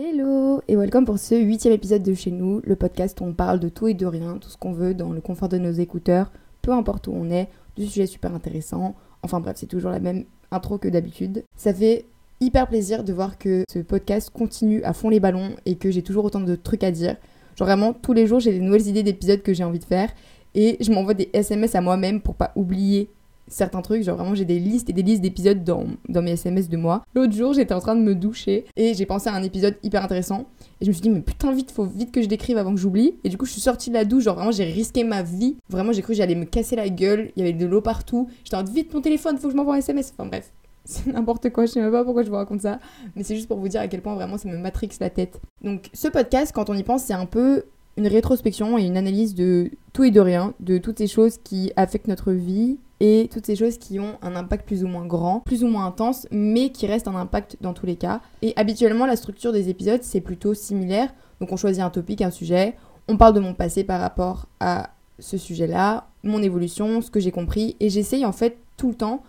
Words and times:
Hello 0.00 0.62
et 0.68 0.76
welcome 0.76 1.04
pour 1.04 1.18
ce 1.18 1.34
huitième 1.34 1.74
épisode 1.74 2.04
de 2.04 2.14
chez 2.14 2.30
nous, 2.30 2.60
le 2.62 2.76
podcast 2.76 3.20
où 3.20 3.24
on 3.24 3.32
parle 3.32 3.58
de 3.58 3.68
tout 3.68 3.88
et 3.88 3.94
de 3.94 4.06
rien, 4.06 4.38
tout 4.38 4.48
ce 4.48 4.56
qu'on 4.56 4.70
veut 4.70 4.94
dans 4.94 5.10
le 5.10 5.20
confort 5.20 5.48
de 5.48 5.58
nos 5.58 5.72
écouteurs, 5.72 6.30
peu 6.62 6.70
importe 6.70 7.08
où 7.08 7.12
on 7.12 7.28
est, 7.30 7.48
du 7.76 7.84
sujet 7.84 8.06
super 8.06 8.32
intéressant. 8.32 8.94
Enfin 9.24 9.40
bref, 9.40 9.56
c'est 9.58 9.66
toujours 9.66 9.90
la 9.90 9.98
même 9.98 10.24
intro 10.52 10.78
que 10.78 10.86
d'habitude. 10.86 11.42
Ça 11.56 11.74
fait 11.74 12.04
hyper 12.38 12.68
plaisir 12.68 13.02
de 13.02 13.12
voir 13.12 13.38
que 13.38 13.64
ce 13.68 13.80
podcast 13.80 14.30
continue 14.30 14.84
à 14.84 14.92
fond 14.92 15.08
les 15.08 15.18
ballons 15.18 15.56
et 15.66 15.74
que 15.74 15.90
j'ai 15.90 16.02
toujours 16.02 16.24
autant 16.24 16.42
de 16.42 16.54
trucs 16.54 16.84
à 16.84 16.92
dire. 16.92 17.16
Genre 17.56 17.66
vraiment, 17.66 17.92
tous 17.92 18.12
les 18.12 18.28
jours, 18.28 18.38
j'ai 18.38 18.52
des 18.52 18.60
nouvelles 18.60 18.86
idées 18.86 19.02
d'épisodes 19.02 19.42
que 19.42 19.52
j'ai 19.52 19.64
envie 19.64 19.80
de 19.80 19.84
faire 19.84 20.10
et 20.54 20.76
je 20.80 20.92
m'envoie 20.92 21.14
des 21.14 21.28
SMS 21.32 21.74
à 21.74 21.80
moi-même 21.80 22.20
pour 22.20 22.36
pas 22.36 22.52
oublier 22.54 23.10
certains 23.48 23.82
trucs. 23.82 24.02
Genre 24.02 24.16
vraiment, 24.16 24.34
j'ai 24.34 24.44
des 24.44 24.58
listes 24.58 24.90
et 24.90 24.92
des 24.92 25.02
listes 25.02 25.22
d'épisodes 25.22 25.64
dans, 25.64 25.86
dans 26.08 26.22
mes 26.22 26.32
SMS 26.32 26.68
de 26.68 26.76
moi. 26.76 27.04
L'autre 27.14 27.32
jour, 27.32 27.52
j'étais 27.52 27.74
en 27.74 27.80
train 27.80 27.94
de 27.94 28.02
me 28.02 28.14
doucher 28.14 28.64
et 28.76 28.94
j'ai 28.94 29.06
pensé 29.06 29.28
à 29.28 29.34
un 29.34 29.42
épisode 29.42 29.76
hyper 29.82 30.02
intéressant. 30.02 30.46
Et 30.80 30.84
je 30.84 30.90
me 30.90 30.92
suis 30.92 31.02
dit, 31.02 31.10
mais 31.10 31.20
putain, 31.20 31.52
vite, 31.52 31.70
faut 31.70 31.84
vite 31.84 32.12
que 32.12 32.22
je 32.22 32.28
décrive 32.28 32.58
avant 32.58 32.74
que 32.74 32.80
j'oublie. 32.80 33.14
Et 33.24 33.28
du 33.28 33.36
coup, 33.36 33.46
je 33.46 33.52
suis 33.52 33.60
sortie 33.60 33.90
de 33.90 33.94
la 33.94 34.04
douche. 34.04 34.24
Genre 34.24 34.34
vraiment, 34.34 34.52
j'ai 34.52 34.64
risqué 34.64 35.04
ma 35.04 35.22
vie. 35.22 35.56
Vraiment, 35.68 35.92
j'ai 35.92 36.02
cru 36.02 36.12
que 36.12 36.16
j'allais 36.16 36.34
me 36.34 36.44
casser 36.44 36.76
la 36.76 36.88
gueule. 36.88 37.30
Il 37.36 37.40
y 37.40 37.42
avait 37.42 37.56
de 37.56 37.66
l'eau 37.66 37.80
partout. 37.80 38.28
J'étais 38.44 38.56
en 38.56 38.62
train 38.62 38.70
de 38.70 38.74
vite 38.74 38.92
mon 38.94 39.00
téléphone, 39.00 39.36
faut 39.38 39.48
que 39.48 39.52
je 39.52 39.56
m'envoie 39.56 39.74
un 39.74 39.78
SMS. 39.78 40.12
Enfin 40.16 40.28
bref. 40.28 40.52
C'est 40.84 41.06
n'importe 41.12 41.50
quoi, 41.50 41.66
je 41.66 41.72
sais 41.72 41.82
même 41.82 41.92
pas 41.92 42.02
pourquoi 42.02 42.22
je 42.22 42.30
vous 42.30 42.36
raconte 42.36 42.62
ça, 42.62 42.78
mais 43.14 43.22
c'est 43.22 43.36
juste 43.36 43.46
pour 43.46 43.58
vous 43.58 43.68
dire 43.68 43.82
à 43.82 43.88
quel 43.88 44.00
point 44.00 44.14
vraiment 44.14 44.38
ça 44.38 44.48
me 44.48 44.56
matrix 44.56 44.88
la 45.00 45.10
tête. 45.10 45.38
Donc 45.62 45.90
ce 45.92 46.08
podcast, 46.08 46.50
quand 46.54 46.70
on 46.70 46.74
y 46.74 46.82
pense, 46.82 47.02
c'est 47.02 47.12
un 47.12 47.26
peu 47.26 47.64
une 47.98 48.06
rétrospection 48.06 48.78
et 48.78 48.86
une 48.86 48.96
analyse 48.96 49.34
de 49.34 49.70
tout 49.92 50.04
et 50.04 50.10
de 50.10 50.20
rien, 50.20 50.54
de 50.60 50.78
toutes 50.78 50.96
ces 50.96 51.06
choses 51.06 51.36
qui 51.44 51.72
affectent 51.76 52.08
notre 52.08 52.32
vie 52.32 52.78
et 53.00 53.28
toutes 53.32 53.46
ces 53.46 53.56
choses 53.56 53.78
qui 53.78 54.00
ont 54.00 54.18
un 54.22 54.34
impact 54.34 54.66
plus 54.66 54.84
ou 54.84 54.88
moins 54.88 55.06
grand, 55.06 55.40
plus 55.40 55.62
ou 55.62 55.68
moins 55.68 55.86
intense, 55.86 56.26
mais 56.30 56.70
qui 56.70 56.86
restent 56.86 57.08
un 57.08 57.14
impact 57.14 57.56
dans 57.60 57.72
tous 57.72 57.86
les 57.86 57.96
cas. 57.96 58.20
Et 58.42 58.52
habituellement, 58.56 59.06
la 59.06 59.16
structure 59.16 59.52
des 59.52 59.68
épisodes, 59.68 60.02
c'est 60.02 60.20
plutôt 60.20 60.54
similaire. 60.54 61.12
Donc 61.40 61.52
on 61.52 61.56
choisit 61.56 61.82
un 61.82 61.90
topic, 61.90 62.22
un 62.22 62.30
sujet, 62.30 62.74
on 63.06 63.16
parle 63.16 63.34
de 63.34 63.40
mon 63.40 63.54
passé 63.54 63.84
par 63.84 64.00
rapport 64.00 64.46
à 64.60 64.90
ce 65.18 65.38
sujet-là, 65.38 66.08
mon 66.22 66.42
évolution, 66.42 67.00
ce 67.00 67.10
que 67.10 67.20
j'ai 67.20 67.30
compris, 67.30 67.76
et 67.80 67.88
j'essaye 67.90 68.24
en 68.24 68.32
fait 68.32 68.58
tout 68.76 68.88
le 68.88 68.94
temps 68.94 69.22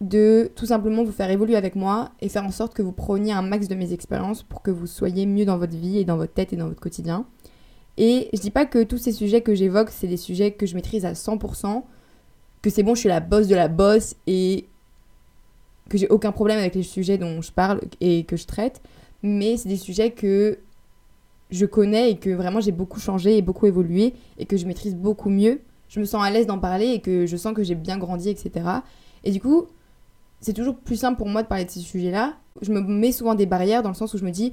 de 0.00 0.50
tout 0.54 0.66
simplement 0.66 1.02
vous 1.02 1.12
faire 1.12 1.30
évoluer 1.30 1.56
avec 1.56 1.74
moi 1.74 2.10
et 2.20 2.28
faire 2.28 2.44
en 2.44 2.52
sorte 2.52 2.72
que 2.74 2.82
vous 2.82 2.92
preniez 2.92 3.32
un 3.32 3.42
max 3.42 3.66
de 3.66 3.74
mes 3.74 3.92
expériences 3.92 4.44
pour 4.44 4.62
que 4.62 4.70
vous 4.70 4.86
soyez 4.86 5.26
mieux 5.26 5.44
dans 5.44 5.58
votre 5.58 5.76
vie 5.76 5.98
et 5.98 6.04
dans 6.04 6.16
votre 6.16 6.32
tête 6.32 6.52
et 6.52 6.56
dans 6.56 6.68
votre 6.68 6.80
quotidien. 6.80 7.26
Et 7.96 8.28
je 8.32 8.38
dis 8.38 8.50
pas 8.50 8.64
que 8.64 8.84
tous 8.84 8.98
ces 8.98 9.10
sujets 9.10 9.40
que 9.40 9.56
j'évoque, 9.56 9.90
c'est 9.90 10.06
des 10.06 10.16
sujets 10.16 10.52
que 10.52 10.66
je 10.66 10.76
maîtrise 10.76 11.04
à 11.04 11.14
100%, 11.14 11.82
que 12.68 12.74
c'est 12.74 12.82
bon, 12.82 12.94
je 12.94 13.00
suis 13.00 13.08
la 13.08 13.20
bosse 13.20 13.48
de 13.48 13.54
la 13.54 13.68
bosse 13.68 14.14
et 14.26 14.68
que 15.88 15.96
j'ai 15.96 16.08
aucun 16.08 16.32
problème 16.32 16.58
avec 16.58 16.74
les 16.74 16.82
sujets 16.82 17.18
dont 17.18 17.40
je 17.40 17.50
parle 17.50 17.80
et 18.00 18.24
que 18.24 18.36
je 18.36 18.46
traite, 18.46 18.82
mais 19.22 19.56
c'est 19.56 19.68
des 19.68 19.76
sujets 19.76 20.10
que 20.10 20.58
je 21.50 21.64
connais 21.64 22.10
et 22.10 22.18
que 22.18 22.30
vraiment 22.30 22.60
j'ai 22.60 22.72
beaucoup 22.72 23.00
changé 23.00 23.38
et 23.38 23.42
beaucoup 23.42 23.66
évolué 23.66 24.14
et 24.38 24.44
que 24.44 24.56
je 24.56 24.66
maîtrise 24.66 24.94
beaucoup 24.94 25.30
mieux. 25.30 25.60
Je 25.88 26.00
me 26.00 26.04
sens 26.04 26.22
à 26.22 26.30
l'aise 26.30 26.46
d'en 26.46 26.58
parler 26.58 26.88
et 26.88 27.00
que 27.00 27.24
je 27.24 27.36
sens 27.36 27.54
que 27.54 27.62
j'ai 27.62 27.74
bien 27.74 27.96
grandi, 27.96 28.28
etc. 28.28 28.68
Et 29.24 29.30
du 29.30 29.40
coup, 29.40 29.66
c'est 30.40 30.52
toujours 30.52 30.76
plus 30.76 30.96
simple 30.96 31.16
pour 31.16 31.28
moi 31.28 31.42
de 31.42 31.48
parler 31.48 31.64
de 31.64 31.70
ces 31.70 31.80
sujets-là. 31.80 32.36
Je 32.60 32.72
me 32.72 32.80
mets 32.80 33.12
souvent 33.12 33.34
des 33.34 33.46
barrières 33.46 33.82
dans 33.82 33.88
le 33.88 33.94
sens 33.94 34.12
où 34.12 34.18
je 34.18 34.24
me 34.24 34.30
dis, 34.30 34.52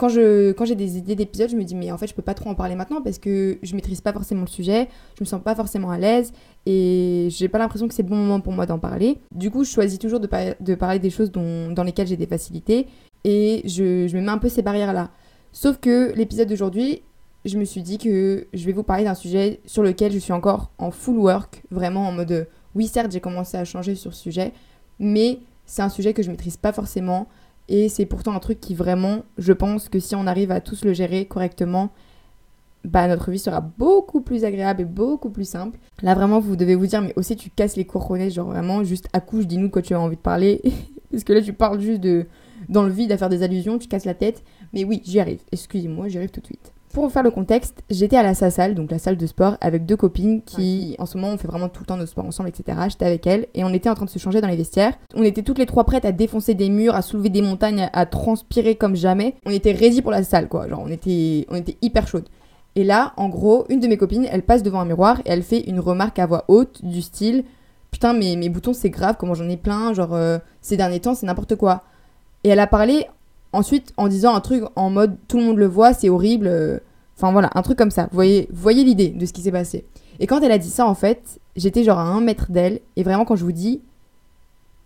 quand 0.00 0.08
je 0.08 0.52
quand 0.52 0.64
j'ai 0.64 0.76
des 0.76 0.96
idées 0.96 1.14
d'épisodes, 1.14 1.50
je 1.50 1.56
me 1.56 1.62
dis 1.62 1.74
mais 1.74 1.92
en 1.92 1.98
fait 1.98 2.06
je 2.06 2.14
peux 2.14 2.22
pas 2.22 2.32
trop 2.32 2.48
en 2.48 2.54
parler 2.54 2.74
maintenant 2.74 3.02
parce 3.02 3.18
que 3.18 3.58
je 3.62 3.74
maîtrise 3.74 4.00
pas 4.00 4.14
forcément 4.14 4.40
le 4.40 4.46
sujet, 4.46 4.88
je 5.18 5.22
me 5.22 5.26
sens 5.26 5.42
pas 5.42 5.54
forcément 5.54 5.90
à 5.90 5.98
l'aise 5.98 6.32
et 6.64 7.28
j'ai 7.30 7.48
pas 7.48 7.58
l'impression 7.58 7.86
que 7.86 7.92
c'est 7.92 8.02
le 8.02 8.08
bon 8.08 8.16
moment 8.16 8.40
pour 8.40 8.54
moi 8.54 8.64
d'en 8.64 8.78
parler. 8.78 9.18
Du 9.34 9.50
coup, 9.50 9.62
je 9.62 9.70
choisis 9.70 9.98
toujours 9.98 10.18
de, 10.18 10.28
de 10.58 10.74
parler 10.74 11.00
des 11.00 11.10
choses 11.10 11.30
dans 11.30 11.84
lesquelles 11.84 12.06
j'ai 12.06 12.16
des 12.16 12.26
facilités 12.26 12.86
et 13.24 13.60
je, 13.66 14.08
je 14.08 14.16
me 14.16 14.22
mets 14.22 14.30
un 14.30 14.38
peu 14.38 14.48
ces 14.48 14.62
barrières 14.62 14.94
là. 14.94 15.10
Sauf 15.52 15.76
que 15.76 16.14
l'épisode 16.14 16.48
d'aujourd'hui, 16.48 17.02
je 17.44 17.58
me 17.58 17.66
suis 17.66 17.82
dit 17.82 17.98
que 17.98 18.46
je 18.54 18.64
vais 18.64 18.72
vous 18.72 18.82
parler 18.82 19.04
d'un 19.04 19.14
sujet 19.14 19.60
sur 19.66 19.82
lequel 19.82 20.12
je 20.12 20.18
suis 20.18 20.32
encore 20.32 20.70
en 20.78 20.90
full 20.90 21.18
work, 21.18 21.62
vraiment 21.70 22.08
en 22.08 22.12
mode 22.12 22.48
oui 22.74 22.86
certes 22.86 23.12
j'ai 23.12 23.20
commencé 23.20 23.58
à 23.58 23.66
changer 23.66 23.96
sur 23.96 24.14
ce 24.14 24.22
sujet, 24.22 24.54
mais 24.98 25.40
c'est 25.66 25.82
un 25.82 25.90
sujet 25.90 26.14
que 26.14 26.22
je 26.22 26.30
maîtrise 26.30 26.56
pas 26.56 26.72
forcément 26.72 27.28
et 27.70 27.88
c'est 27.88 28.04
pourtant 28.04 28.34
un 28.34 28.38
truc 28.38 28.60
qui 28.60 28.74
vraiment, 28.74 29.22
je 29.38 29.52
pense 29.52 29.88
que 29.88 29.98
si 29.98 30.14
on 30.14 30.26
arrive 30.26 30.50
à 30.50 30.60
tous 30.60 30.84
le 30.84 30.92
gérer 30.92 31.24
correctement, 31.24 31.90
bah 32.84 33.08
notre 33.08 33.30
vie 33.30 33.38
sera 33.38 33.60
beaucoup 33.60 34.20
plus 34.20 34.44
agréable 34.44 34.82
et 34.82 34.86
beaucoup 34.86 35.30
plus 35.30 35.48
simple. 35.48 35.78
Là 36.02 36.14
vraiment 36.14 36.40
vous 36.40 36.56
devez 36.56 36.74
vous 36.74 36.86
dire 36.86 37.00
mais 37.00 37.12
aussi 37.16 37.36
tu 37.36 37.50
casses 37.50 37.76
les 37.76 37.84
couronnets 37.84 38.30
genre 38.30 38.48
vraiment 38.48 38.84
juste 38.84 39.08
accouche 39.12 39.46
dis-nous 39.46 39.68
quand 39.70 39.82
tu 39.82 39.94
as 39.94 40.00
envie 40.00 40.16
de 40.16 40.20
parler 40.20 40.62
parce 41.10 41.24
que 41.24 41.32
là 41.32 41.42
tu 41.42 41.52
parles 41.52 41.80
juste 41.80 42.00
de 42.00 42.26
dans 42.68 42.82
le 42.82 42.92
vide 42.92 43.12
à 43.12 43.18
faire 43.18 43.28
des 43.28 43.42
allusions, 43.42 43.78
tu 43.78 43.88
casses 43.88 44.04
la 44.04 44.14
tête. 44.14 44.42
Mais 44.72 44.84
oui, 44.84 45.02
j'y 45.04 45.20
arrive. 45.20 45.40
Excusez-moi, 45.52 46.08
j'y 46.08 46.18
arrive 46.18 46.30
tout 46.30 46.40
de 46.40 46.46
suite. 46.46 46.72
Pour 46.92 47.04
vous 47.04 47.10
faire 47.10 47.22
le 47.22 47.30
contexte, 47.30 47.84
j'étais 47.88 48.16
à 48.16 48.24
la 48.24 48.34
salle, 48.34 48.74
donc 48.74 48.90
la 48.90 48.98
salle 48.98 49.16
de 49.16 49.26
sport, 49.26 49.56
avec 49.60 49.86
deux 49.86 49.96
copines 49.96 50.42
qui, 50.42 50.96
en 50.98 51.06
ce 51.06 51.16
moment, 51.16 51.32
on 51.32 51.38
fait 51.38 51.46
vraiment 51.46 51.68
tout 51.68 51.82
le 51.82 51.86
temps 51.86 51.96
nos 51.96 52.06
sports 52.06 52.26
ensemble, 52.26 52.48
etc. 52.48 52.76
J'étais 52.88 53.04
avec 53.04 53.26
elles 53.28 53.46
et 53.54 53.62
on 53.62 53.72
était 53.72 53.88
en 53.88 53.94
train 53.94 54.06
de 54.06 54.10
se 54.10 54.18
changer 54.18 54.40
dans 54.40 54.48
les 54.48 54.56
vestiaires. 54.56 54.94
On 55.14 55.22
était 55.22 55.42
toutes 55.42 55.58
les 55.58 55.66
trois 55.66 55.84
prêtes 55.84 56.04
à 56.04 56.10
défoncer 56.10 56.54
des 56.54 56.68
murs, 56.68 56.96
à 56.96 57.02
soulever 57.02 57.28
des 57.28 57.42
montagnes, 57.42 57.88
à 57.92 58.06
transpirer 58.06 58.74
comme 58.74 58.96
jamais. 58.96 59.36
On 59.46 59.50
était 59.50 59.70
ready 59.70 60.02
pour 60.02 60.10
la 60.10 60.24
salle, 60.24 60.48
quoi. 60.48 60.68
Genre, 60.68 60.82
on 60.84 60.90
était, 60.90 61.46
on 61.48 61.54
était 61.54 61.76
hyper 61.80 62.08
chaudes. 62.08 62.28
Et 62.74 62.82
là, 62.82 63.12
en 63.16 63.28
gros, 63.28 63.66
une 63.68 63.78
de 63.78 63.86
mes 63.86 63.96
copines, 63.96 64.26
elle 64.28 64.42
passe 64.42 64.64
devant 64.64 64.80
un 64.80 64.84
miroir 64.84 65.20
et 65.20 65.30
elle 65.30 65.44
fait 65.44 65.60
une 65.60 65.78
remarque 65.78 66.18
à 66.18 66.26
voix 66.26 66.44
haute 66.48 66.84
du 66.84 67.02
style 67.02 67.44
Putain, 67.90 68.12
mais 68.12 68.36
mes 68.36 68.48
boutons, 68.48 68.72
c'est 68.72 68.90
grave, 68.90 69.16
comment 69.18 69.34
j'en 69.34 69.48
ai 69.48 69.56
plein, 69.56 69.92
genre, 69.94 70.14
euh, 70.14 70.38
ces 70.60 70.76
derniers 70.76 71.00
temps, 71.00 71.14
c'est 71.14 71.26
n'importe 71.26 71.56
quoi. 71.56 71.82
Et 72.44 72.48
elle 72.48 72.60
a 72.60 72.66
parlé 72.66 73.06
ensuite 73.52 73.92
en 73.96 74.08
disant 74.08 74.34
un 74.34 74.40
truc 74.40 74.64
en 74.76 74.90
mode 74.90 75.16
tout 75.28 75.38
le 75.38 75.44
monde 75.44 75.58
le 75.58 75.66
voit, 75.66 75.92
c'est 75.92 76.08
horrible. 76.08 76.46
euh, 76.46 76.78
Enfin 77.16 77.32
voilà, 77.32 77.50
un 77.54 77.60
truc 77.60 77.76
comme 77.76 77.90
ça. 77.90 78.04
Vous 78.04 78.14
voyez, 78.14 78.48
voyez 78.50 78.82
l'idée 78.82 79.10
de 79.10 79.26
ce 79.26 79.32
qui 79.34 79.42
s'est 79.42 79.52
passé. 79.52 79.84
Et 80.20 80.26
quand 80.26 80.40
elle 80.40 80.52
a 80.52 80.56
dit 80.58 80.70
ça, 80.70 80.86
en 80.86 80.94
fait, 80.94 81.38
j'étais 81.54 81.84
genre 81.84 81.98
à 81.98 82.04
un 82.04 82.22
mètre 82.22 82.50
d'elle. 82.50 82.80
Et 82.96 83.02
vraiment, 83.02 83.26
quand 83.26 83.36
je 83.36 83.44
vous 83.44 83.52
dis 83.52 83.82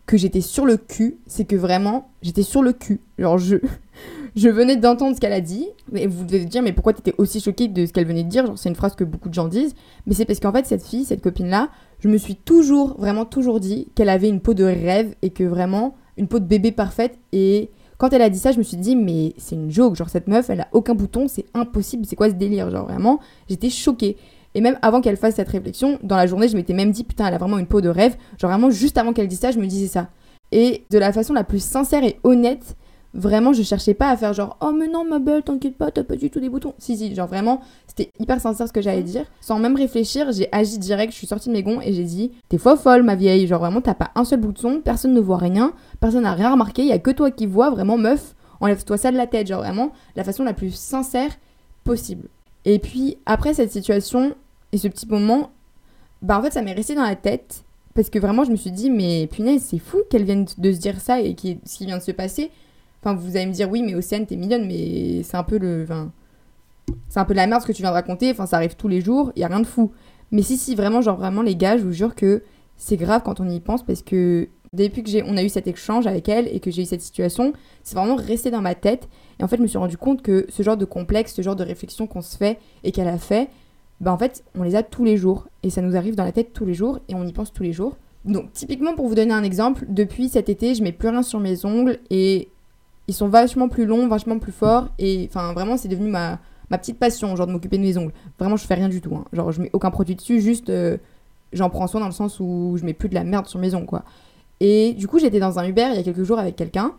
que 0.07 0.17
j'étais 0.17 0.41
sur 0.41 0.67
le 0.67 0.77
cul, 0.77 1.19
c'est 1.29 1.45
que 1.45 1.55
vraiment, 1.57 2.09
j'étais 2.23 2.43
sur 2.43 2.61
le 2.63 2.73
cul. 2.73 3.01
Genre, 3.19 3.39
je, 3.39 3.57
je 4.37 4.49
venais 4.49 4.75
d'entendre 4.77 5.15
ce 5.15 5.21
qu'elle 5.21 5.33
a 5.33 5.41
dit. 5.41 5.69
Mais 5.93 6.07
vous 6.09 6.25
devez 6.25 6.41
vous 6.41 6.49
dire, 6.49 6.61
mais 6.63 6.73
pourquoi 6.73 6.93
t'étais 6.93 7.15
aussi 7.19 7.41
choquée 7.41 7.69
de 7.69 7.87
ce 7.87 7.93
qu'elle 7.93 8.07
venait 8.07 8.25
de 8.25 8.29
dire? 8.29 8.47
Genre, 8.47 8.59
c'est 8.59 8.69
une 8.69 8.75
phrase 8.75 8.97
que 8.97 9.05
beaucoup 9.05 9.29
de 9.29 9.35
gens 9.35 9.47
disent. 9.47 9.75
Mais 10.07 10.15
c'est 10.15 10.25
parce 10.25 10.41
qu'en 10.41 10.51
fait, 10.53 10.67
cette 10.67 10.83
fille, 10.85 11.05
cette 11.05 11.23
copine-là, 11.23 11.69
je 12.01 12.09
me 12.09 12.19
suis 12.19 12.35
toujours, 12.35 12.97
vraiment 12.99 13.25
toujours 13.27 13.61
dit 13.61 13.87
qu'elle 13.95 14.09
avait 14.09 14.29
une 14.29 14.41
peau 14.41 14.55
de 14.55 14.65
rêve 14.65 15.15
et 15.23 15.31
que 15.31 15.45
vraiment, 15.45 15.95
une 16.17 16.27
peau 16.27 16.41
de 16.41 16.47
bébé 16.47 16.73
parfaite. 16.73 17.17
Et 17.33 17.71
quand 17.99 18.13
elle 18.13 18.23
a 18.23 18.31
dit 18.31 18.39
ça, 18.39 18.53
je 18.53 18.59
me 18.59 18.63
suis 18.63 18.77
dit, 18.77 18.97
mais 18.97 19.35
c'est 19.39 19.55
une 19.55 19.71
joke. 19.71 19.97
Genre, 19.97 20.09
cette 20.09 20.29
meuf, 20.29 20.51
elle 20.51 20.61
a 20.61 20.69
aucun 20.73 20.95
bouton, 20.95 21.29
c'est 21.29 21.47
impossible. 21.55 22.05
C'est 22.07 22.17
quoi 22.17 22.29
ce 22.29 22.35
délire? 22.35 22.71
Genre, 22.71 22.85
vraiment, 22.85 23.21
j'étais 23.49 23.71
choquée. 23.71 24.17
Et 24.55 24.61
même 24.61 24.79
avant 24.83 25.01
qu'elle 25.01 25.17
fasse 25.17 25.35
cette 25.35 25.49
réflexion, 25.49 25.99
dans 26.03 26.17
la 26.17 26.27
journée, 26.27 26.49
je 26.49 26.57
m'étais 26.57 26.75
même 26.75 26.93
dit, 26.93 27.05
putain, 27.05 27.27
elle 27.27 27.35
a 27.35 27.39
vraiment 27.39 27.59
une 27.59 27.67
peau 27.67 27.81
de 27.81 27.89
rêve. 27.89 28.17
Genre, 28.39 28.51
vraiment, 28.51 28.71
juste 28.71 28.99
avant 28.99 29.13
qu'elle 29.13 29.29
dise 29.29 29.41
ça, 29.41 29.51
je 29.51 29.59
me 29.59 29.67
disais 29.67 29.89
ça. 29.89 30.09
Et 30.53 30.85
de 30.91 30.99
la 30.99 31.13
façon 31.13 31.33
la 31.33 31.45
plus 31.45 31.63
sincère 31.63 32.05
et 32.05 32.19
honnête, 32.23 32.77
vraiment, 33.15 33.53
je 33.53 33.63
cherchais 33.63 33.95
pas 33.95 34.11
à 34.11 34.17
faire 34.17 34.33
genre, 34.33 34.57
oh, 34.61 34.73
mais 34.73 34.89
non, 34.89 35.05
ma 35.05 35.21
belle, 35.21 35.43
t'inquiète 35.43 35.77
pas, 35.77 35.91
t'as 35.91 36.03
pas 36.03 36.17
du 36.17 36.31
tout 36.31 36.41
des 36.41 36.49
boutons. 36.49 36.75
Si, 36.79 36.97
si, 36.97 37.15
genre 37.15 37.29
vraiment, 37.29 37.61
c'était 37.87 38.11
hyper 38.19 38.41
sincère 38.41 38.69
ce 38.69 38.73
que 38.73 38.83
j'allais 38.83 39.03
dire. 39.03 39.25
Sans 39.41 39.59
même 39.59 39.77
réfléchir, 39.77 40.33
j'ai 40.33 40.49
agi 40.53 40.79
direct, 40.79 41.13
je 41.13 41.19
suis 41.19 41.27
sortie 41.27 41.49
de 41.49 41.55
mes 41.55 41.63
gonds 41.63 41.81
et 41.81 41.93
j'ai 41.93 42.05
dit, 42.05 42.33
t'es 42.49 42.59
faux 42.59 42.77
folle, 42.77 43.05
ma 43.05 43.15
vieille. 43.15 43.47
Genre, 43.47 43.61
vraiment, 43.61 43.81
t'as 43.81 43.95
pas 43.95 44.11
un 44.17 44.25
seul 44.25 44.41
bouton, 44.41 44.81
personne 44.85 45.15
ne 45.15 45.21
voit 45.21 45.39
rien, 45.39 45.73
personne 46.01 46.25
n'a 46.25 46.35
rien 46.35 46.51
remarqué, 46.51 46.85
y 46.85 46.93
a 46.93 46.99
que 46.99 47.13
toi 47.13 47.31
qui 47.31 47.47
vois, 47.47 47.71
vraiment, 47.71 47.97
meuf, 47.97 48.35
enlève-toi 48.61 48.97
ça 48.97 49.13
de 49.13 49.17
la 49.17 49.27
tête. 49.27 49.47
Genre, 49.47 49.61
vraiment, 49.61 49.93
la 50.17 50.25
façon 50.25 50.45
la 50.45 50.53
plus 50.53 50.75
sincère 50.75 51.31
possible. 51.85 52.29
Et 52.65 52.79
puis, 52.79 53.19
après 53.27 53.55
cette 53.55 53.71
situation 53.71 54.35
et 54.73 54.79
ce 54.79 54.89
petit 54.89 55.07
moment, 55.07 55.51
bah 56.21 56.39
en 56.39 56.43
fait, 56.43 56.53
ça 56.53 56.63
m'est 56.63 56.73
resté 56.73 56.95
dans 56.95 57.03
la 57.03 57.17
tête. 57.17 57.63
Parce 57.95 58.11
que 58.11 58.19
vraiment, 58.19 58.43
je 58.43 58.51
me 58.51 58.57
suis 58.57 58.73
dit, 58.73 58.91
mais 58.91 59.29
punaise, 59.29 59.63
c'est 59.63 59.79
fou 59.79 59.99
qu'elle 60.11 60.25
vienne 60.25 60.47
de 60.59 60.73
se 60.73 60.79
dire 60.79 61.01
ça 61.01 61.21
et 61.21 61.37
ce 61.65 61.79
qui 61.79 61.87
vient 61.87 61.99
de 61.99 62.03
se 62.03 62.11
passer. 62.11 62.51
Enfin, 63.05 63.15
vous 63.15 63.37
allez 63.37 63.45
me 63.45 63.53
dire, 63.53 63.71
oui, 63.71 63.83
mais 63.83 63.95
Océane, 63.95 64.25
t'es 64.25 64.37
mignonne, 64.37 64.67
mais 64.67 65.23
c'est 65.25 65.37
un 65.37 65.43
peu 65.43 65.59
le. 65.59 65.87
C'est 67.11 67.21
un 67.21 67.25
peu 67.27 67.35
de 67.35 67.39
la 67.39 67.47
merde 67.47 67.61
ce 67.61 67.67
que 67.67 67.73
tu 67.73 67.83
viens 67.83 67.91
de 67.91 67.95
raconter. 67.95 68.31
Enfin, 68.31 68.47
ça 68.47 68.57
arrive 68.57 68.77
tous 68.77 68.89
les 68.89 69.03
jours, 69.03 69.31
il 69.37 69.41
y 69.41 69.45
a 69.45 69.49
rien 69.49 69.61
de 69.61 69.67
fou. 69.67 69.93
Mais 70.31 70.41
si, 70.41 70.57
si, 70.57 70.75
vraiment, 70.75 71.03
genre, 71.03 71.19
vraiment, 71.19 71.43
les 71.43 71.55
gars, 71.55 71.77
je 71.77 71.83
vous 71.83 71.93
jure 71.93 72.15
que 72.15 72.43
c'est 72.77 72.97
grave 72.97 73.21
quand 73.23 73.41
on 73.41 73.49
y 73.49 73.61
pense 73.61 73.85
parce 73.85 74.01
que 74.03 74.49
depuis 74.73 75.03
que 75.03 75.11
j'ai, 75.11 75.23
on 75.23 75.37
a 75.37 75.43
eu 75.43 75.51
cet 75.51 75.67
échange 75.67 76.07
avec 76.07 76.29
elle 76.31 76.49
et 76.49 76.61
que 76.61 76.71
j'ai 76.71 76.83
eu 76.83 76.87
cette 76.87 77.03
situation, 77.03 77.53
c'est 77.83 77.95
vraiment 77.95 78.17
resté 78.17 78.51
dans 78.51 78.63
ma 78.63 78.75
tête. 78.75 79.07
Et 79.39 79.45
en 79.45 79.49
fait, 79.49 79.59
je 79.59 79.63
me 79.63 79.67
suis 79.67 79.79
rendu 79.79 79.99
compte 79.99 80.23
que 80.23 80.47
ce 80.49 80.63
genre 80.63 80.79
de 80.79 80.87
complexe, 80.87 81.35
ce 81.35 81.43
genre 81.43 81.57
de 81.57 81.63
réflexion 81.63 82.07
qu'on 82.07 82.23
se 82.23 82.39
fait 82.39 82.59
et 82.85 82.91
qu'elle 82.91 83.09
a 83.09 83.19
fait, 83.19 83.51
bah 84.01 84.13
en 84.13 84.19
fait, 84.19 84.45
on 84.59 84.63
les 84.63 84.77
a 84.77 84.83
tous 84.83 85.05
les 85.05 85.19
jours. 85.19 85.47
Et 85.63 85.69
ça 85.69 85.83
nous 85.83 85.95
arrive 85.95 86.17
dans 86.17 86.25
la 86.25 86.33
tête 86.33 86.55
tous 86.55 86.65
les 86.65 86.75
jours 86.75 87.01
et 87.09 87.15
on 87.15 87.27
y 87.27 87.33
pense 87.35 87.53
tous 87.53 87.63
les 87.63 87.73
jours. 87.73 87.97
Donc, 88.25 88.53
typiquement, 88.53 88.95
pour 88.95 89.07
vous 89.07 89.15
donner 89.15 89.35
un 89.35 89.43
exemple, 89.43 89.85
depuis 89.89 90.31
cet 90.31 90.49
été, 90.49 90.75
je 90.75 90.83
mets 90.83 90.93
plus 90.93 91.11
rien 91.11 91.23
sur 91.23 91.39
mes 91.41 91.67
ongles 91.67 91.99
et 92.09 92.49
ils 93.09 93.15
sont 93.15 93.29
vachement 93.29 93.69
plus 93.69 93.87
longs, 93.87 94.07
vachement 94.09 94.39
plus 94.39 94.53
forts. 94.53 94.89
Et 94.99 95.27
enfin, 95.29 95.53
vraiment, 95.53 95.77
c'est 95.77 95.89
devenu 95.89 96.09
ma, 96.09 96.39
ma 96.71 96.79
petite 96.79 96.99
passion, 96.99 97.35
genre 97.37 97.47
de 97.47 97.53
m'occuper 97.53 97.79
de 97.79 97.83
mes 97.83 97.97
ongles. 97.99 98.13
Vraiment, 98.39 98.57
je 98.57 98.67
fais 98.67 98.75
rien 98.75 98.89
du 98.89 99.01
tout. 99.01 99.15
hein. 99.15 99.25
Genre, 99.33 99.53
je 99.53 99.61
mets 99.63 99.71
aucun 99.73 99.91
produit 99.91 100.15
dessus, 100.15 100.41
juste 100.41 100.71
euh, 100.71 100.97
j'en 101.53 101.71
prends 101.71 101.87
soin 101.87 102.01
dans 102.01 102.07
le 102.07 102.13
sens 102.13 102.41
où 102.41 102.77
je 102.79 102.85
mets 102.85 102.95
plus 102.95 103.09
de 103.09 103.15
la 103.15 103.25
merde 103.25 103.47
sur 103.47 103.59
mes 103.59 103.75
ongles, 103.75 103.87
quoi. 103.87 104.05
Et 104.61 104.93
du 104.95 105.09
coup, 105.09 105.19
j'étais 105.19 105.41
dans 105.41 105.59
un 105.59 105.67
Uber 105.67 105.89
il 105.91 105.97
y 105.97 105.99
a 105.99 106.03
quelques 106.03 106.23
jours 106.25 106.39
avec 106.39 106.57
quelqu'un. 106.57 106.93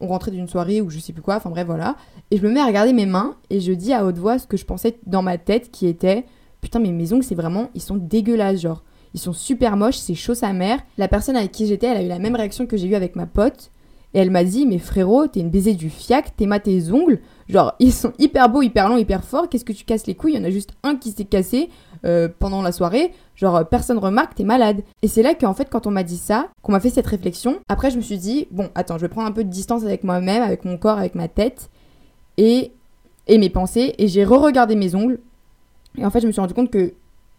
on 0.00 0.08
rentrait 0.08 0.32
d'une 0.32 0.48
soirée 0.48 0.80
ou 0.80 0.90
je 0.90 0.98
sais 0.98 1.12
plus 1.12 1.22
quoi, 1.22 1.36
enfin 1.36 1.50
bref, 1.50 1.66
voilà. 1.66 1.96
Et 2.30 2.38
je 2.38 2.42
me 2.46 2.50
mets 2.52 2.60
à 2.60 2.66
regarder 2.66 2.92
mes 2.92 3.06
mains 3.06 3.36
et 3.50 3.60
je 3.60 3.72
dis 3.72 3.92
à 3.92 4.04
haute 4.04 4.18
voix 4.18 4.38
ce 4.38 4.46
que 4.46 4.56
je 4.56 4.64
pensais 4.64 4.98
dans 5.06 5.22
ma 5.22 5.38
tête 5.38 5.70
qui 5.70 5.86
était 5.86 6.24
Putain, 6.60 6.78
mais 6.78 6.92
mes 6.92 7.12
ongles, 7.12 7.24
c'est 7.24 7.34
vraiment. 7.34 7.70
Ils 7.74 7.80
sont 7.82 7.96
dégueulasses, 7.96 8.60
genre. 8.60 8.82
Ils 9.14 9.20
sont 9.20 9.32
super 9.32 9.76
moches, 9.76 9.96
c'est 9.96 10.14
chaud 10.14 10.34
sa 10.34 10.52
mère. 10.52 10.78
La 10.96 11.08
personne 11.08 11.36
avec 11.36 11.50
qui 11.52 11.66
j'étais, 11.66 11.86
elle 11.88 11.96
a 11.98 12.02
eu 12.02 12.08
la 12.08 12.18
même 12.20 12.34
réaction 12.36 12.66
que 12.66 12.76
j'ai 12.76 12.86
eu 12.86 12.94
avec 12.94 13.14
ma 13.16 13.26
pote. 13.26 13.70
Et 14.14 14.18
elle 14.18 14.30
m'a 14.30 14.44
dit, 14.44 14.66
mais 14.66 14.78
frérot, 14.78 15.26
t'es 15.26 15.40
une 15.40 15.50
baiser 15.50 15.72
du 15.74 15.88
fiac, 15.88 16.36
t'aimes 16.36 16.58
tes 16.62 16.92
ongles. 16.92 17.20
Genre, 17.48 17.74
ils 17.78 17.92
sont 17.92 18.12
hyper 18.18 18.48
beaux, 18.48 18.62
hyper 18.62 18.88
longs, 18.88 18.98
hyper 18.98 19.24
forts. 19.24 19.48
Qu'est-ce 19.48 19.64
que 19.64 19.72
tu 19.72 19.84
casses 19.84 20.06
les 20.06 20.14
couilles? 20.14 20.34
Il 20.34 20.38
y 20.38 20.40
en 20.40 20.44
a 20.44 20.50
juste 20.50 20.74
un 20.82 20.96
qui 20.96 21.12
s'est 21.12 21.24
cassé 21.24 21.70
euh, 22.04 22.28
pendant 22.38 22.60
la 22.62 22.72
soirée. 22.72 23.12
Genre, 23.36 23.66
personne 23.68 23.98
remarque, 23.98 24.34
t'es 24.34 24.44
malade. 24.44 24.82
Et 25.00 25.08
c'est 25.08 25.22
là 25.22 25.34
qu'en 25.34 25.54
fait, 25.54 25.70
quand 25.70 25.86
on 25.86 25.90
m'a 25.90 26.02
dit 26.02 26.18
ça, 26.18 26.48
qu'on 26.62 26.72
m'a 26.72 26.80
fait 26.80 26.90
cette 26.90 27.06
réflexion, 27.06 27.60
après, 27.68 27.90
je 27.90 27.96
me 27.96 28.02
suis 28.02 28.18
dit, 28.18 28.48
bon, 28.50 28.68
attends, 28.74 28.96
je 28.96 29.02
vais 29.02 29.08
prendre 29.08 29.28
un 29.28 29.32
peu 29.32 29.44
de 29.44 29.50
distance 29.50 29.82
avec 29.84 30.04
moi-même, 30.04 30.42
avec 30.42 30.64
mon 30.64 30.76
corps, 30.76 30.98
avec 30.98 31.14
ma 31.14 31.28
tête 31.28 31.70
et, 32.36 32.72
et 33.28 33.38
mes 33.38 33.50
pensées. 33.50 33.94
Et 33.98 34.08
j'ai 34.08 34.24
re-regardé 34.24 34.74
mes 34.76 34.94
ongles. 34.94 35.20
Et 35.96 36.04
en 36.04 36.10
fait, 36.10 36.20
je 36.20 36.26
me 36.26 36.32
suis 36.32 36.40
rendu 36.40 36.54
compte 36.54 36.70
que 36.70 36.92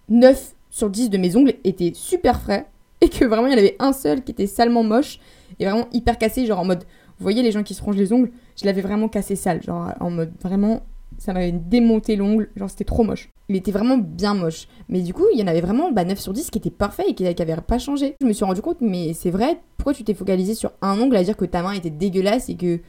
9 0.10 0.54
sur 0.72 0.90
10 0.90 1.12
de 1.12 1.18
mes 1.18 1.36
ongles 1.36 1.54
étaient 1.64 1.92
super 1.94 2.42
frais. 2.42 2.66
Et 3.02 3.10
que 3.10 3.26
vraiment, 3.26 3.48
il 3.48 3.52
y 3.52 3.56
en 3.56 3.60
avait 3.60 3.76
un 3.80 3.92
seul 3.94 4.24
qui 4.24 4.32
était 4.32 4.48
salement 4.48 4.84
moche 4.84 5.20
et 5.60 5.66
vraiment 5.66 5.88
hyper 5.94 6.18
cassé, 6.18 6.46
genre 6.46 6.60
en 6.60 6.66
mode, 6.66 6.84
vous 7.20 7.24
voyez 7.24 7.42
les 7.42 7.52
gens 7.52 7.64
qui 7.64 7.74
se 7.74 7.82
rongent 7.82 7.98
les 7.98 8.14
ongles, 8.14 8.32
je 8.60 8.66
l'avais 8.66 8.82
vraiment 8.82 9.08
cassé 9.08 9.36
sale, 9.36 9.62
genre 9.62 9.92
en 10.00 10.10
mode 10.10 10.32
vraiment, 10.42 10.82
ça 11.18 11.34
m'avait 11.34 11.52
démonté 11.52 12.16
l'ongle, 12.16 12.50
genre 12.56 12.70
c'était 12.70 12.86
trop 12.86 13.04
moche. 13.04 13.30
Il 13.50 13.56
était 13.56 13.72
vraiment 13.72 13.98
bien 13.98 14.34
moche. 14.34 14.68
Mais 14.90 15.02
du 15.02 15.14
coup, 15.14 15.26
il 15.34 15.40
y 15.40 15.44
en 15.44 15.48
avait 15.48 15.62
vraiment 15.62 15.92
bah, 15.92 16.06
9 16.06 16.18
sur 16.18 16.34
10 16.34 16.50
qui 16.50 16.58
étaient 16.60 16.70
parfaits 16.70 17.06
et 17.10 17.14
qui 17.14 17.24
n'avaient 17.24 17.56
pas 17.58 17.78
changé. 17.78 18.16
Je 18.22 18.26
me 18.26 18.34
suis 18.34 18.46
rendu 18.46 18.62
compte, 18.62 18.82
mais 18.82 19.14
c'est 19.14 19.32
vrai, 19.32 19.60
pourquoi 19.78 19.94
tu 19.94 20.04
t'es 20.04 20.14
focalisé 20.14 20.56
sur 20.56 20.72
un 20.82 21.00
ongle 21.00 21.16
à 21.16 21.24
dire 21.24 21.36
que 21.36 21.46
ta 21.46 21.62
main 21.62 21.74
était 21.74 21.90
dégueulasse 21.90 22.50
et 22.50 22.56
que 22.56 22.80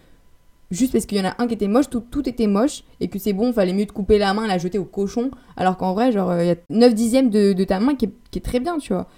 juste 0.70 0.92
parce 0.92 1.06
qu'il 1.06 1.18
y 1.18 1.20
en 1.20 1.24
a 1.24 1.34
un 1.38 1.46
qui 1.46 1.54
était 1.54 1.68
moche, 1.68 1.88
tout, 1.88 2.00
tout 2.00 2.28
était 2.28 2.46
moche, 2.46 2.84
et 3.00 3.08
que 3.08 3.18
c'est 3.18 3.32
bon, 3.32 3.52
fallait 3.52 3.72
mieux 3.72 3.86
te 3.86 3.92
couper 3.92 4.18
la 4.18 4.34
main, 4.34 4.46
la 4.46 4.58
jeter 4.58 4.78
au 4.78 4.84
cochon, 4.84 5.30
alors 5.56 5.76
qu'en 5.76 5.94
vrai, 5.94 6.12
genre, 6.12 6.34
il 6.40 6.46
y 6.46 6.50
a 6.50 6.56
9 6.70 6.94
dixièmes 6.94 7.30
de, 7.30 7.52
de 7.52 7.64
ta 7.64 7.80
main 7.80 7.94
qui 7.94 8.06
est, 8.06 8.12
qui 8.30 8.38
est, 8.38 8.42
très 8.42 8.60
bien, 8.60 8.78
tu 8.78 8.92
vois. 8.92 9.08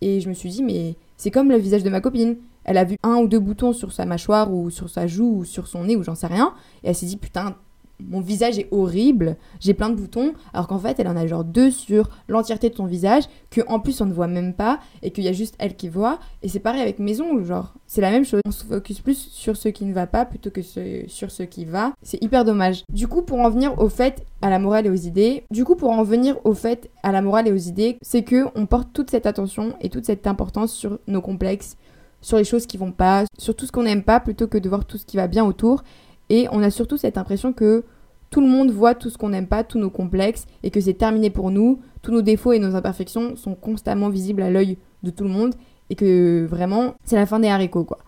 Et 0.00 0.20
je 0.20 0.28
me 0.28 0.34
suis 0.34 0.48
dit, 0.48 0.62
mais 0.62 0.96
c'est 1.16 1.30
comme 1.30 1.50
le 1.50 1.56
visage 1.56 1.82
de 1.82 1.90
ma 1.90 2.00
copine. 2.00 2.36
Elle 2.64 2.78
a 2.78 2.84
vu 2.84 2.96
un 3.02 3.16
ou 3.16 3.28
deux 3.28 3.38
boutons 3.38 3.72
sur 3.72 3.92
sa 3.92 4.06
mâchoire 4.06 4.52
ou 4.52 4.70
sur 4.70 4.88
sa 4.88 5.06
joue 5.06 5.38
ou 5.38 5.44
sur 5.44 5.66
son 5.66 5.84
nez 5.84 5.96
ou 5.96 6.02
j'en 6.02 6.14
sais 6.14 6.26
rien. 6.26 6.54
Et 6.82 6.88
elle 6.88 6.94
s'est 6.94 7.06
dit 7.06 7.16
putain, 7.16 7.56
mon 8.00 8.20
visage 8.20 8.58
est 8.58 8.68
horrible, 8.70 9.36
j'ai 9.60 9.74
plein 9.74 9.88
de 9.88 9.94
boutons, 9.94 10.34
alors 10.52 10.66
qu'en 10.66 10.78
fait 10.78 10.98
elle 10.98 11.08
en 11.08 11.16
a 11.16 11.26
genre 11.26 11.44
deux 11.44 11.70
sur 11.70 12.10
l'entièreté 12.28 12.70
de 12.70 12.74
son 12.74 12.86
visage, 12.86 13.24
que 13.50 13.60
en 13.68 13.80
plus 13.80 14.00
on 14.00 14.06
ne 14.06 14.12
voit 14.12 14.26
même 14.26 14.54
pas, 14.54 14.80
et 15.02 15.10
qu'il 15.10 15.24
y 15.24 15.28
a 15.28 15.32
juste 15.32 15.54
elle 15.58 15.76
qui 15.76 15.88
voit. 15.88 16.18
Et 16.42 16.48
c'est 16.48 16.60
pareil 16.60 16.82
avec 16.82 16.98
mes 16.98 17.20
ongles, 17.20 17.44
genre, 17.44 17.74
c'est 17.86 18.00
la 18.00 18.10
même 18.10 18.24
chose. 18.24 18.40
On 18.46 18.50
se 18.50 18.64
focus 18.64 19.00
plus 19.00 19.18
sur 19.30 19.56
ce 19.56 19.68
qui 19.68 19.84
ne 19.84 19.94
va 19.94 20.06
pas 20.06 20.24
plutôt 20.24 20.50
que 20.50 20.62
sur 20.62 21.30
ce 21.30 21.42
qui 21.42 21.64
va. 21.64 21.92
C'est 22.02 22.22
hyper 22.22 22.44
dommage. 22.44 22.84
Du 22.92 23.08
coup, 23.08 23.22
pour 23.22 23.38
en 23.38 23.50
venir 23.50 23.78
au 23.80 23.88
fait, 23.88 24.26
à 24.42 24.50
la 24.50 24.58
morale 24.58 24.86
et 24.86 24.90
aux 24.90 24.94
idées, 24.94 25.44
du 25.50 25.64
coup, 25.64 25.76
pour 25.76 25.90
en 25.90 26.02
venir 26.02 26.36
au 26.44 26.54
fait, 26.54 26.90
à 27.02 27.12
la 27.12 27.22
morale 27.22 27.48
et 27.48 27.52
aux 27.52 27.56
idées, 27.56 27.98
c'est 28.02 28.22
que 28.22 28.46
on 28.56 28.66
porte 28.66 28.92
toute 28.92 29.10
cette 29.10 29.26
attention 29.26 29.74
et 29.80 29.88
toute 29.88 30.04
cette 30.04 30.26
importance 30.26 30.72
sur 30.72 30.98
nos 31.06 31.20
complexes, 31.20 31.76
sur 32.24 32.38
les 32.38 32.44
choses 32.44 32.66
qui 32.66 32.78
vont 32.78 32.90
pas, 32.90 33.24
sur 33.38 33.54
tout 33.54 33.66
ce 33.66 33.72
qu'on 33.72 33.82
n'aime 33.82 34.02
pas 34.02 34.18
plutôt 34.18 34.46
que 34.46 34.56
de 34.56 34.66
voir 34.66 34.86
tout 34.86 34.96
ce 34.96 35.04
qui 35.04 35.18
va 35.18 35.28
bien 35.28 35.44
autour. 35.44 35.84
Et 36.30 36.48
on 36.52 36.62
a 36.62 36.70
surtout 36.70 36.96
cette 36.96 37.18
impression 37.18 37.52
que 37.52 37.84
tout 38.30 38.40
le 38.40 38.46
monde 38.46 38.70
voit 38.70 38.94
tout 38.94 39.10
ce 39.10 39.18
qu'on 39.18 39.28
n'aime 39.28 39.46
pas, 39.46 39.62
tous 39.62 39.78
nos 39.78 39.90
complexes, 39.90 40.46
et 40.62 40.70
que 40.70 40.80
c'est 40.80 40.94
terminé 40.94 41.28
pour 41.28 41.50
nous. 41.50 41.80
Tous 42.00 42.12
nos 42.12 42.22
défauts 42.22 42.52
et 42.52 42.58
nos 42.58 42.74
imperfections 42.74 43.36
sont 43.36 43.54
constamment 43.54 44.08
visibles 44.08 44.40
à 44.40 44.50
l'œil 44.50 44.78
de 45.02 45.10
tout 45.10 45.24
le 45.24 45.30
monde, 45.30 45.54
et 45.90 45.96
que 45.96 46.46
vraiment, 46.48 46.94
c'est 47.04 47.16
la 47.16 47.26
fin 47.26 47.40
des 47.40 47.48
haricots, 47.48 47.84
quoi. 47.84 47.98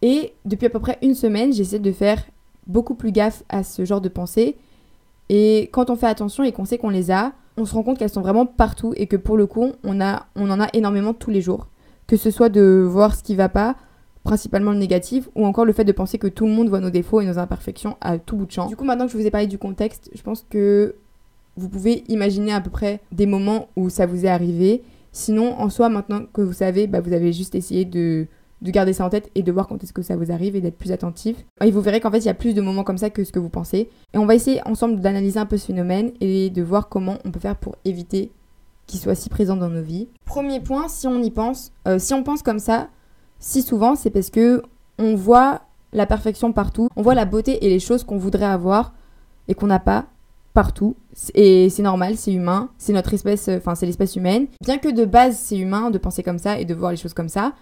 Et 0.00 0.32
depuis 0.46 0.66
à 0.66 0.70
peu 0.70 0.80
près 0.80 0.96
une 1.02 1.14
semaine, 1.14 1.52
j'essaie 1.52 1.78
de 1.78 1.92
faire 1.92 2.24
beaucoup 2.66 2.94
plus 2.94 3.12
gaffe 3.12 3.42
à 3.50 3.62
ce 3.62 3.84
genre 3.84 4.00
de 4.00 4.08
pensées. 4.08 4.56
Et 5.28 5.68
quand 5.72 5.90
on 5.90 5.96
fait 5.96 6.06
attention 6.06 6.42
et 6.42 6.52
qu'on 6.52 6.64
sait 6.64 6.78
qu'on 6.78 6.88
les 6.88 7.10
a, 7.10 7.32
on 7.58 7.66
se 7.66 7.74
rend 7.74 7.82
compte 7.82 7.98
qu'elles 7.98 8.08
sont 8.08 8.22
vraiment 8.22 8.46
partout 8.46 8.94
et 8.96 9.06
que 9.06 9.16
pour 9.16 9.36
le 9.36 9.46
coup, 9.46 9.72
on, 9.84 10.00
a, 10.00 10.26
on 10.36 10.48
en 10.50 10.58
a 10.58 10.68
énormément 10.72 11.12
tous 11.12 11.30
les 11.30 11.42
jours 11.42 11.66
que 12.08 12.16
ce 12.16 12.32
soit 12.32 12.48
de 12.48 12.84
voir 12.88 13.14
ce 13.14 13.22
qui 13.22 13.36
va 13.36 13.48
pas, 13.48 13.76
principalement 14.24 14.72
le 14.72 14.78
négatif, 14.78 15.28
ou 15.36 15.46
encore 15.46 15.64
le 15.64 15.72
fait 15.72 15.84
de 15.84 15.92
penser 15.92 16.18
que 16.18 16.26
tout 16.26 16.46
le 16.46 16.52
monde 16.52 16.68
voit 16.68 16.80
nos 16.80 16.90
défauts 16.90 17.20
et 17.20 17.26
nos 17.26 17.38
imperfections 17.38 17.96
à 18.00 18.18
tout 18.18 18.36
bout 18.36 18.46
de 18.46 18.50
champ. 18.50 18.66
Du 18.66 18.74
coup, 18.74 18.84
maintenant 18.84 19.06
que 19.06 19.12
je 19.12 19.16
vous 19.16 19.26
ai 19.26 19.30
parlé 19.30 19.46
du 19.46 19.58
contexte, 19.58 20.10
je 20.12 20.22
pense 20.22 20.44
que 20.50 20.96
vous 21.56 21.68
pouvez 21.68 22.04
imaginer 22.08 22.52
à 22.52 22.60
peu 22.60 22.70
près 22.70 23.00
des 23.12 23.26
moments 23.26 23.68
où 23.76 23.90
ça 23.90 24.06
vous 24.06 24.24
est 24.24 24.28
arrivé. 24.28 24.82
Sinon, 25.12 25.58
en 25.60 25.68
soi, 25.70 25.88
maintenant 25.88 26.22
que 26.32 26.40
vous 26.40 26.52
savez, 26.52 26.86
bah, 26.86 27.00
vous 27.00 27.12
avez 27.12 27.32
juste 27.32 27.54
essayé 27.54 27.84
de, 27.84 28.26
de 28.62 28.70
garder 28.70 28.92
ça 28.92 29.04
en 29.04 29.10
tête 29.10 29.30
et 29.34 29.42
de 29.42 29.52
voir 29.52 29.66
quand 29.66 29.82
est-ce 29.82 29.92
que 29.92 30.02
ça 30.02 30.16
vous 30.16 30.32
arrive 30.32 30.56
et 30.56 30.60
d'être 30.60 30.78
plus 30.78 30.92
attentif. 30.92 31.44
Et 31.62 31.70
vous 31.70 31.80
verrez 31.80 32.00
qu'en 32.00 32.10
fait, 32.10 32.18
il 32.18 32.26
y 32.26 32.30
a 32.30 32.34
plus 32.34 32.54
de 32.54 32.62
moments 32.62 32.84
comme 32.84 32.98
ça 32.98 33.10
que 33.10 33.24
ce 33.24 33.32
que 33.32 33.38
vous 33.38 33.48
pensez. 33.48 33.90
Et 34.14 34.18
on 34.18 34.26
va 34.26 34.34
essayer 34.34 34.60
ensemble 34.66 35.00
d'analyser 35.00 35.40
un 35.40 35.46
peu 35.46 35.58
ce 35.58 35.66
phénomène 35.66 36.12
et 36.20 36.48
de 36.50 36.62
voir 36.62 36.88
comment 36.88 37.18
on 37.24 37.30
peut 37.30 37.40
faire 37.40 37.56
pour 37.56 37.76
éviter 37.84 38.30
qui 38.88 38.98
soit 38.98 39.14
si 39.14 39.28
présent 39.28 39.54
dans 39.54 39.68
nos 39.68 39.82
vies. 39.82 40.08
Premier 40.24 40.58
point, 40.58 40.88
si 40.88 41.06
on 41.06 41.22
y 41.22 41.30
pense, 41.30 41.70
euh, 41.86 42.00
si 42.00 42.12
on 42.14 42.24
pense 42.24 42.42
comme 42.42 42.58
ça, 42.58 42.88
si 43.38 43.62
souvent, 43.62 43.94
c'est 43.94 44.10
parce 44.10 44.30
que 44.30 44.62
on 44.98 45.14
voit 45.14 45.60
la 45.92 46.06
perfection 46.06 46.52
partout, 46.52 46.88
on 46.96 47.02
voit 47.02 47.14
la 47.14 47.24
beauté 47.24 47.64
et 47.64 47.68
les 47.68 47.78
choses 47.78 48.02
qu'on 48.02 48.18
voudrait 48.18 48.44
avoir 48.46 48.94
et 49.46 49.54
qu'on 49.54 49.68
n'a 49.68 49.78
pas 49.78 50.06
partout. 50.54 50.96
Et 51.34 51.70
c'est 51.70 51.82
normal, 51.82 52.16
c'est 52.16 52.32
humain, 52.32 52.70
c'est 52.78 52.92
notre 52.92 53.14
espèce, 53.14 53.48
enfin 53.48 53.74
c'est 53.74 53.86
l'espèce 53.86 54.16
humaine. 54.16 54.48
Bien 54.60 54.78
que 54.78 54.88
de 54.88 55.04
base 55.04 55.38
c'est 55.38 55.56
humain 55.56 55.90
de 55.90 55.98
penser 55.98 56.22
comme 56.22 56.38
ça 56.38 56.58
et 56.58 56.64
de 56.64 56.74
voir 56.74 56.90
les 56.90 56.96
choses 56.96 57.14
comme 57.14 57.28
ça, 57.28 57.52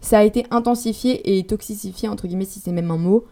ça 0.00 0.18
a 0.18 0.24
été 0.24 0.44
intensifié 0.50 1.38
et 1.38 1.46
toxifié 1.46 2.08
entre 2.08 2.26
guillemets 2.26 2.44
si 2.44 2.60
c'est 2.60 2.72
même 2.72 2.90
un 2.90 2.98
mot 2.98 3.24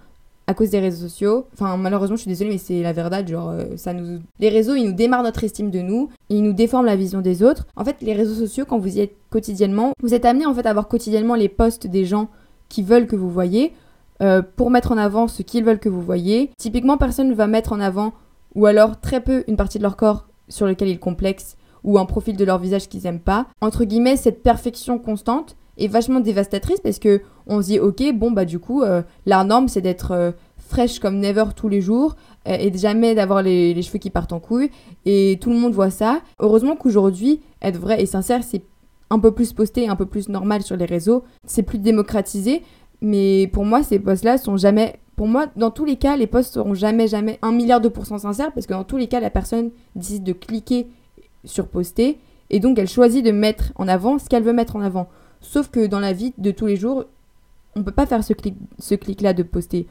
à 0.46 0.54
cause 0.54 0.70
des 0.70 0.80
réseaux 0.80 1.08
sociaux. 1.08 1.46
Enfin, 1.52 1.76
malheureusement, 1.76 2.16
je 2.16 2.22
suis 2.22 2.28
désolée, 2.28 2.50
mais 2.50 2.58
c'est 2.58 2.82
la 2.82 2.92
verdade. 2.92 3.28
Genre, 3.28 3.50
euh, 3.50 3.76
ça 3.76 3.92
nous... 3.92 4.20
les 4.38 4.48
réseaux, 4.48 4.74
ils 4.74 4.84
nous 4.84 4.92
démarrent 4.92 5.22
notre 5.22 5.42
estime 5.44 5.70
de 5.70 5.80
nous, 5.80 6.10
ils 6.28 6.42
nous 6.42 6.52
déforment 6.52 6.86
la 6.86 6.96
vision 6.96 7.20
des 7.20 7.42
autres. 7.42 7.66
En 7.76 7.84
fait, 7.84 7.96
les 8.00 8.12
réseaux 8.12 8.34
sociaux, 8.34 8.64
quand 8.66 8.78
vous 8.78 8.96
y 8.96 9.00
êtes 9.00 9.16
quotidiennement, 9.30 9.92
vous 10.00 10.14
êtes 10.14 10.24
amené 10.24 10.46
en 10.46 10.54
fait 10.54 10.66
à 10.66 10.72
voir 10.72 10.88
quotidiennement 10.88 11.34
les 11.34 11.48
posts 11.48 11.86
des 11.86 12.04
gens 12.04 12.28
qui 12.68 12.82
veulent 12.82 13.06
que 13.06 13.16
vous 13.16 13.30
voyez 13.30 13.72
euh, 14.22 14.42
pour 14.42 14.70
mettre 14.70 14.92
en 14.92 14.96
avant 14.96 15.28
ce 15.28 15.42
qu'ils 15.42 15.64
veulent 15.64 15.78
que 15.78 15.88
vous 15.88 16.02
voyez. 16.02 16.50
Typiquement, 16.58 16.96
personne 16.96 17.28
ne 17.28 17.34
va 17.34 17.46
mettre 17.46 17.72
en 17.72 17.80
avant, 17.80 18.12
ou 18.54 18.66
alors 18.66 19.00
très 19.00 19.20
peu, 19.20 19.44
une 19.48 19.56
partie 19.56 19.78
de 19.78 19.82
leur 19.82 19.96
corps 19.96 20.26
sur 20.48 20.66
lequel 20.66 20.88
ils 20.88 20.98
complexent 20.98 21.56
ou 21.84 21.98
un 21.98 22.04
profil 22.04 22.36
de 22.36 22.44
leur 22.44 22.58
visage 22.58 22.88
qu'ils 22.88 23.06
aiment 23.06 23.20
pas. 23.20 23.46
Entre 23.60 23.84
guillemets, 23.84 24.16
cette 24.16 24.42
perfection 24.42 24.98
constante 24.98 25.56
est 25.78 25.88
vachement 25.88 26.20
dévastatrice 26.20 26.80
parce 26.80 26.98
que 26.98 27.22
on 27.46 27.60
se 27.62 27.66
dit 27.66 27.78
ok 27.78 28.12
bon 28.14 28.30
bah 28.30 28.44
du 28.44 28.58
coup 28.58 28.82
euh, 28.82 29.02
la 29.26 29.44
norme 29.44 29.68
c'est 29.68 29.80
d'être 29.80 30.12
euh, 30.12 30.32
fraîche 30.56 30.98
comme 30.98 31.18
never 31.18 31.44
tous 31.54 31.68
les 31.68 31.80
jours 31.80 32.16
euh, 32.48 32.56
et 32.58 32.76
jamais 32.76 33.14
d'avoir 33.14 33.42
les, 33.42 33.74
les, 33.74 33.82
cheveux 33.82 33.98
qui 33.98 34.10
partent 34.10 34.32
en 34.32 34.40
couille 34.40 34.70
et 35.04 35.38
tout 35.40 35.50
le 35.50 35.56
monde 35.56 35.72
voit 35.72 35.90
ça. 35.90 36.20
Heureusement 36.38 36.76
qu'aujourd'hui 36.76 37.40
être 37.62 37.78
vrai 37.78 38.02
et 38.02 38.06
sincère 38.06 38.42
c'est 38.42 38.62
un 39.10 39.18
peu 39.18 39.30
plus 39.30 39.52
posté, 39.52 39.88
un 39.88 39.96
peu 39.96 40.06
plus 40.06 40.28
normal 40.28 40.62
sur 40.62 40.76
les 40.76 40.86
réseaux, 40.86 41.24
c'est 41.46 41.62
plus 41.62 41.78
démocratisé. 41.78 42.62
Mais 43.00 43.48
pour 43.52 43.64
moi 43.64 43.82
ces 43.82 43.98
posts 43.98 44.24
là 44.24 44.38
sont 44.38 44.56
jamais 44.56 44.98
pour 45.16 45.28
moi, 45.28 45.46
dans 45.56 45.70
tous 45.70 45.86
les 45.86 45.96
cas, 45.96 46.14
les 46.16 46.26
posts 46.26 46.54
seront 46.54 46.74
jamais, 46.74 47.08
jamais 47.08 47.38
un 47.40 47.50
milliard 47.50 47.80
de 47.80 47.88
pourcents 47.88 48.18
sincères 48.18 48.52
parce 48.52 48.66
que 48.66 48.74
dans 48.74 48.84
tous 48.84 48.98
les 48.98 49.08
cas, 49.08 49.18
la 49.18 49.30
personne 49.30 49.70
décide 49.94 50.24
de 50.24 50.34
cliquer 50.34 50.88
sur 51.44 51.68
poster 51.68 52.18
et 52.50 52.60
donc 52.60 52.78
elle 52.78 52.88
choisit 52.88 53.24
de 53.24 53.30
mettre 53.30 53.72
en 53.76 53.88
avant 53.88 54.18
ce 54.18 54.28
qu'elle 54.28 54.42
veut 54.42 54.52
mettre 54.52 54.76
en 54.76 54.82
avant. 54.82 55.08
Sauf 55.46 55.70
que 55.70 55.86
dans 55.86 56.00
la 56.00 56.12
vie 56.12 56.34
de 56.38 56.50
tous 56.50 56.66
les 56.66 56.76
jours, 56.76 57.04
on 57.76 57.84
peut 57.84 57.92
pas 57.92 58.06
faire 58.06 58.24
ce 58.24 58.32
clic, 58.32 58.56
ce 58.80 58.96
clic-là 58.96 59.32
de 59.32 59.44
poster. 59.44 59.86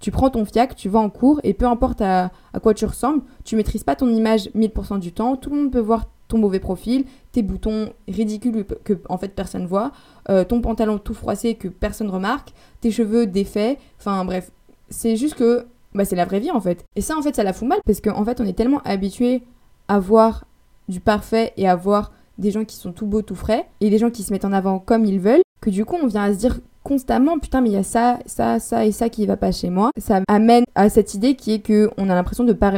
Tu 0.00 0.10
prends 0.10 0.30
ton 0.30 0.44
fiac, 0.46 0.74
tu 0.76 0.88
vas 0.88 0.98
en 0.98 1.10
cours 1.10 1.40
et 1.44 1.52
peu 1.52 1.66
importe 1.66 2.00
à, 2.00 2.30
quoi 2.62 2.72
tu 2.72 2.86
ressembles, 2.86 3.22
tu 3.44 3.54
maîtrises 3.54 3.84
pas 3.84 3.96
ton 3.96 4.08
image 4.08 4.48
1000% 4.54 4.98
du 5.00 5.12
temps. 5.12 5.36
Tout 5.36 5.50
le 5.50 5.56
monde 5.56 5.72
peut 5.72 5.78
voir 5.78 6.06
ton 6.28 6.38
mauvais 6.38 6.58
profil, 6.58 7.04
tes 7.32 7.42
boutons 7.42 7.92
ridicules 8.08 8.64
que 8.82 8.94
en 9.10 9.18
fait 9.18 9.28
personne 9.28 9.66
voit, 9.66 9.92
euh, 10.30 10.42
ton 10.42 10.62
pantalon 10.62 10.98
tout 10.98 11.14
froissé 11.14 11.54
que 11.54 11.68
personne 11.68 12.08
remarque, 12.08 12.52
tes 12.80 12.90
cheveux 12.90 13.26
défaits. 13.26 13.78
Enfin 13.98 14.24
bref, 14.24 14.50
c'est 14.88 15.16
juste 15.16 15.34
que 15.34 15.66
bah, 15.94 16.06
c'est 16.06 16.16
la 16.16 16.24
vraie 16.24 16.40
vie 16.40 16.50
en 16.50 16.60
fait. 16.60 16.82
Et 16.96 17.02
ça 17.02 17.16
en 17.16 17.20
fait 17.20 17.36
ça 17.36 17.44
la 17.44 17.52
fout 17.52 17.68
mal 17.68 17.80
parce 17.84 18.00
qu'en 18.00 18.18
en 18.18 18.24
fait 18.24 18.40
on 18.40 18.46
est 18.46 18.56
tellement 18.56 18.80
habitué 18.84 19.42
à 19.88 19.98
voir 19.98 20.46
du 20.88 21.00
parfait 21.00 21.52
et 21.58 21.68
à 21.68 21.76
voir 21.76 22.10
des 22.38 22.50
gens 22.50 22.64
qui 22.64 22.76
sont 22.76 22.92
tout 22.92 23.06
beaux, 23.06 23.22
tout 23.22 23.34
frais, 23.34 23.66
et 23.80 23.90
des 23.90 23.98
gens 23.98 24.10
qui 24.10 24.22
se 24.22 24.32
mettent 24.32 24.44
en 24.44 24.52
avant 24.52 24.78
comme 24.78 25.04
ils 25.04 25.20
veulent, 25.20 25.42
que 25.60 25.70
du 25.70 25.84
coup 25.84 25.96
on 26.02 26.06
vient 26.06 26.24
à 26.24 26.32
se 26.32 26.38
dire 26.38 26.60
constamment 26.82 27.38
putain 27.38 27.62
mais 27.62 27.70
il 27.70 27.74
y 27.74 27.78
a 27.78 27.82
ça, 27.82 28.18
ça, 28.26 28.60
ça 28.60 28.84
et 28.84 28.92
ça 28.92 29.08
qui 29.08 29.24
va 29.26 29.36
pas 29.36 29.52
chez 29.52 29.70
moi. 29.70 29.90
Ça 29.96 30.20
amène 30.28 30.64
à 30.74 30.88
cette 30.88 31.14
idée 31.14 31.34
qui 31.34 31.52
est 31.54 31.60
que 31.60 31.90
on 31.96 32.10
a 32.10 32.14
l'impression 32.14 32.44
de 32.44 32.52
pas 32.52 32.72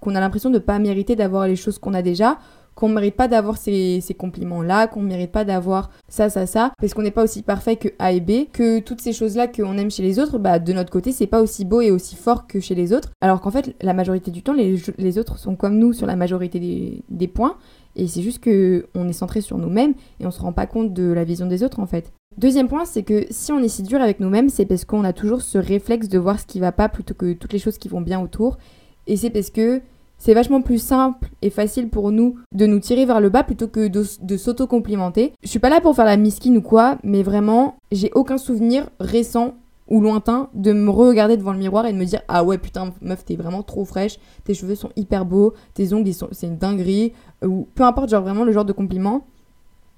qu'on 0.00 0.14
a 0.14 0.20
l'impression 0.20 0.50
de 0.50 0.58
pas 0.58 0.78
mériter 0.78 1.16
d'avoir 1.16 1.48
les 1.48 1.56
choses 1.56 1.78
qu'on 1.78 1.94
a 1.94 2.02
déjà, 2.02 2.38
qu'on 2.78 2.88
mérite 2.88 3.16
pas 3.16 3.26
d'avoir 3.26 3.56
ces, 3.56 4.00
ces 4.00 4.14
compliments-là, 4.14 4.86
qu'on 4.86 5.00
mérite 5.00 5.32
pas 5.32 5.44
d'avoir 5.44 5.90
ça, 6.08 6.30
ça, 6.30 6.46
ça, 6.46 6.72
parce 6.80 6.94
qu'on 6.94 7.02
n'est 7.02 7.10
pas 7.10 7.24
aussi 7.24 7.42
parfait 7.42 7.74
que 7.74 7.88
A 7.98 8.12
et 8.12 8.20
B, 8.20 8.46
que 8.52 8.78
toutes 8.78 9.00
ces 9.00 9.12
choses-là 9.12 9.48
qu'on 9.48 9.76
aime 9.78 9.90
chez 9.90 10.04
les 10.04 10.20
autres, 10.20 10.38
bah 10.38 10.60
de 10.60 10.72
notre 10.72 10.90
côté, 10.92 11.10
c'est 11.10 11.26
pas 11.26 11.42
aussi 11.42 11.64
beau 11.64 11.80
et 11.80 11.90
aussi 11.90 12.14
fort 12.14 12.46
que 12.46 12.60
chez 12.60 12.76
les 12.76 12.92
autres. 12.92 13.10
Alors 13.20 13.40
qu'en 13.40 13.50
fait, 13.50 13.74
la 13.80 13.94
majorité 13.94 14.30
du 14.30 14.42
temps, 14.42 14.52
les, 14.52 14.80
les 14.96 15.18
autres 15.18 15.38
sont 15.38 15.56
comme 15.56 15.76
nous 15.76 15.92
sur 15.92 16.06
la 16.06 16.14
majorité 16.14 16.60
des, 16.60 17.02
des 17.08 17.26
points, 17.26 17.56
et 17.96 18.06
c'est 18.06 18.22
juste 18.22 18.40
que 18.40 18.86
on 18.94 19.08
est 19.08 19.12
centré 19.12 19.40
sur 19.40 19.58
nous-mêmes 19.58 19.94
et 20.20 20.26
on 20.26 20.30
se 20.30 20.40
rend 20.40 20.52
pas 20.52 20.66
compte 20.66 20.92
de 20.92 21.12
la 21.12 21.24
vision 21.24 21.46
des 21.46 21.62
autres 21.62 21.80
en 21.80 21.86
fait. 21.86 22.12
Deuxième 22.36 22.68
point, 22.68 22.84
c'est 22.84 23.02
que 23.02 23.26
si 23.30 23.50
on 23.50 23.58
est 23.58 23.68
si 23.68 23.82
dur 23.82 24.00
avec 24.00 24.20
nous-mêmes, 24.20 24.48
c'est 24.48 24.66
parce 24.66 24.84
qu'on 24.84 25.02
a 25.02 25.12
toujours 25.12 25.42
ce 25.42 25.58
réflexe 25.58 26.08
de 26.08 26.18
voir 26.18 26.38
ce 26.38 26.46
qui 26.46 26.60
va 26.60 26.70
pas 26.70 26.88
plutôt 26.88 27.14
que 27.14 27.32
toutes 27.32 27.52
les 27.52 27.58
choses 27.58 27.78
qui 27.78 27.88
vont 27.88 28.00
bien 28.00 28.20
autour. 28.20 28.58
Et 29.08 29.16
c'est 29.16 29.30
parce 29.30 29.50
que 29.50 29.80
c'est 30.18 30.34
vachement 30.34 30.62
plus 30.62 30.80
simple 30.80 31.28
et 31.42 31.50
facile 31.50 31.88
pour 31.88 32.12
nous 32.12 32.38
de 32.54 32.66
nous 32.66 32.78
tirer 32.78 33.06
vers 33.06 33.20
le 33.20 33.28
bas 33.28 33.42
plutôt 33.42 33.68
que 33.68 33.88
de, 33.88 34.04
de 34.20 34.36
s'auto-complimenter. 34.36 35.32
Je 35.42 35.48
suis 35.48 35.58
pas 35.58 35.68
là 35.68 35.80
pour 35.80 35.96
faire 35.96 36.04
la 36.04 36.16
miskine 36.16 36.58
ou 36.58 36.62
quoi, 36.62 36.98
mais 37.02 37.22
vraiment, 37.22 37.76
j'ai 37.90 38.10
aucun 38.14 38.38
souvenir 38.38 38.88
récent 39.00 39.54
ou 39.88 40.00
lointain 40.00 40.48
de 40.54 40.72
me 40.72 40.90
regarder 40.90 41.36
devant 41.36 41.52
le 41.52 41.58
miroir 41.58 41.86
et 41.86 41.92
de 41.92 41.98
me 41.98 42.04
dire 42.04 42.20
ah 42.28 42.44
ouais 42.44 42.58
putain 42.58 42.92
meuf 43.00 43.24
t'es 43.24 43.36
vraiment 43.36 43.62
trop 43.62 43.84
fraîche, 43.84 44.18
tes 44.44 44.54
cheveux 44.54 44.74
sont 44.74 44.90
hyper 44.96 45.24
beaux, 45.24 45.54
tes 45.74 45.92
ongles 45.92 46.12
c'est 46.32 46.46
une 46.46 46.58
dinguerie 46.58 47.12
ou 47.44 47.66
peu 47.74 47.84
importe 47.84 48.10
genre 48.10 48.22
vraiment 48.22 48.44
le 48.44 48.52
genre 48.52 48.64
de 48.64 48.72
compliment. 48.72 49.26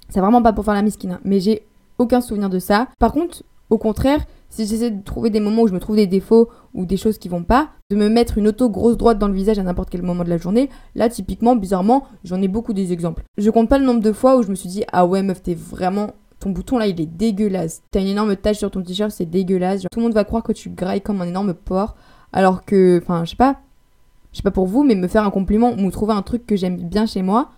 C'est 0.09 0.21
vraiment 0.21 0.43
pas 0.43 0.53
pour 0.53 0.65
faire 0.65 0.75
la 0.75 0.83
miskine, 0.83 1.13
hein. 1.13 1.21
mais 1.25 1.39
j'ai 1.39 1.63
aucun 1.99 2.21
souvenir 2.21 2.51
de 2.51 2.59
ça. 2.59 2.89
Par 2.99 3.13
contre, 3.13 3.45
au 3.71 3.79
contraire, 3.79 4.25
si 4.49 4.67
j'essaie 4.67 4.91
de 4.91 5.03
trouver 5.03 5.31
des 5.31 5.39
moments 5.39 5.63
où 5.63 5.69
je 5.69 5.73
me 5.73 5.79
trouve 5.79 5.95
des 5.95 6.09
défauts 6.09 6.49
ou 6.75 6.85
des 6.85 6.97
choses 6.97 7.19
qui 7.19 7.29
vont 7.29 7.45
pas, 7.45 7.71
de 7.91 7.97
me 7.97 8.09
mettre 8.09 8.37
une 8.37 8.49
auto 8.49 8.69
grosse 8.69 8.97
droite 8.97 9.19
dans 9.19 9.29
le 9.29 9.35
visage 9.35 9.61
à 9.61 9.63
n'importe 9.63 9.91
quel 9.91 10.03
moment 10.03 10.25
de 10.25 10.29
la 10.29 10.39
journée, 10.39 10.69
là 10.97 11.09
typiquement, 11.09 11.55
bizarrement, 11.55 12.05
j'en 12.25 12.43
ai 12.43 12.49
beaucoup 12.49 12.73
des 12.73 12.93
exemples. 12.93 13.23
Je 13.39 13.49
compte 13.51 13.69
pas 13.69 13.79
le 13.79 13.85
nombre 13.85 14.01
de 14.01 14.13
fois 14.13 14.37
où 14.37 14.43
je 14.43 14.49
me 14.49 14.57
suis 14.57 14.69
dit 14.69 14.83
ah 14.93 15.07
ouais 15.07 15.23
meuf 15.23 15.43
t'es 15.43 15.55
vraiment 15.55 16.11
ton 16.41 16.51
bouton 16.51 16.79
là 16.79 16.87
il 16.87 17.01
est 17.01 17.07
dégueulasse. 17.07 17.83
T'as 17.91 18.01
une 18.01 18.09
énorme 18.09 18.35
tache 18.35 18.59
sur 18.59 18.71
ton 18.71 18.83
t-shirt, 18.83 19.11
c'est 19.11 19.27
dégueulasse. 19.27 19.83
tout 19.83 19.99
le 19.99 20.03
monde 20.03 20.15
va 20.15 20.25
croire 20.25 20.43
que 20.43 20.53
tu 20.53 20.71
grailles 20.71 21.03
comme 21.03 21.21
un 21.21 21.27
énorme 21.27 21.55
porc. 21.55 21.95
Alors 22.33 22.65
que, 22.65 23.01
enfin, 23.03 23.25
je 23.25 23.31
sais 23.31 23.37
pas, 23.37 23.61
je 24.33 24.39
sais 24.39 24.43
pas 24.43 24.51
pour 24.51 24.67
vous, 24.67 24.83
mais 24.83 24.95
me 24.95 25.09
faire 25.09 25.25
un 25.25 25.31
compliment 25.31 25.73
ou 25.73 25.91
trouver 25.91 26.15
un 26.15 26.23
truc 26.23 26.47
que 26.47 26.57
j'aime 26.57 26.77
bien 26.77 27.07
chez 27.07 27.23
moi, 27.23 27.51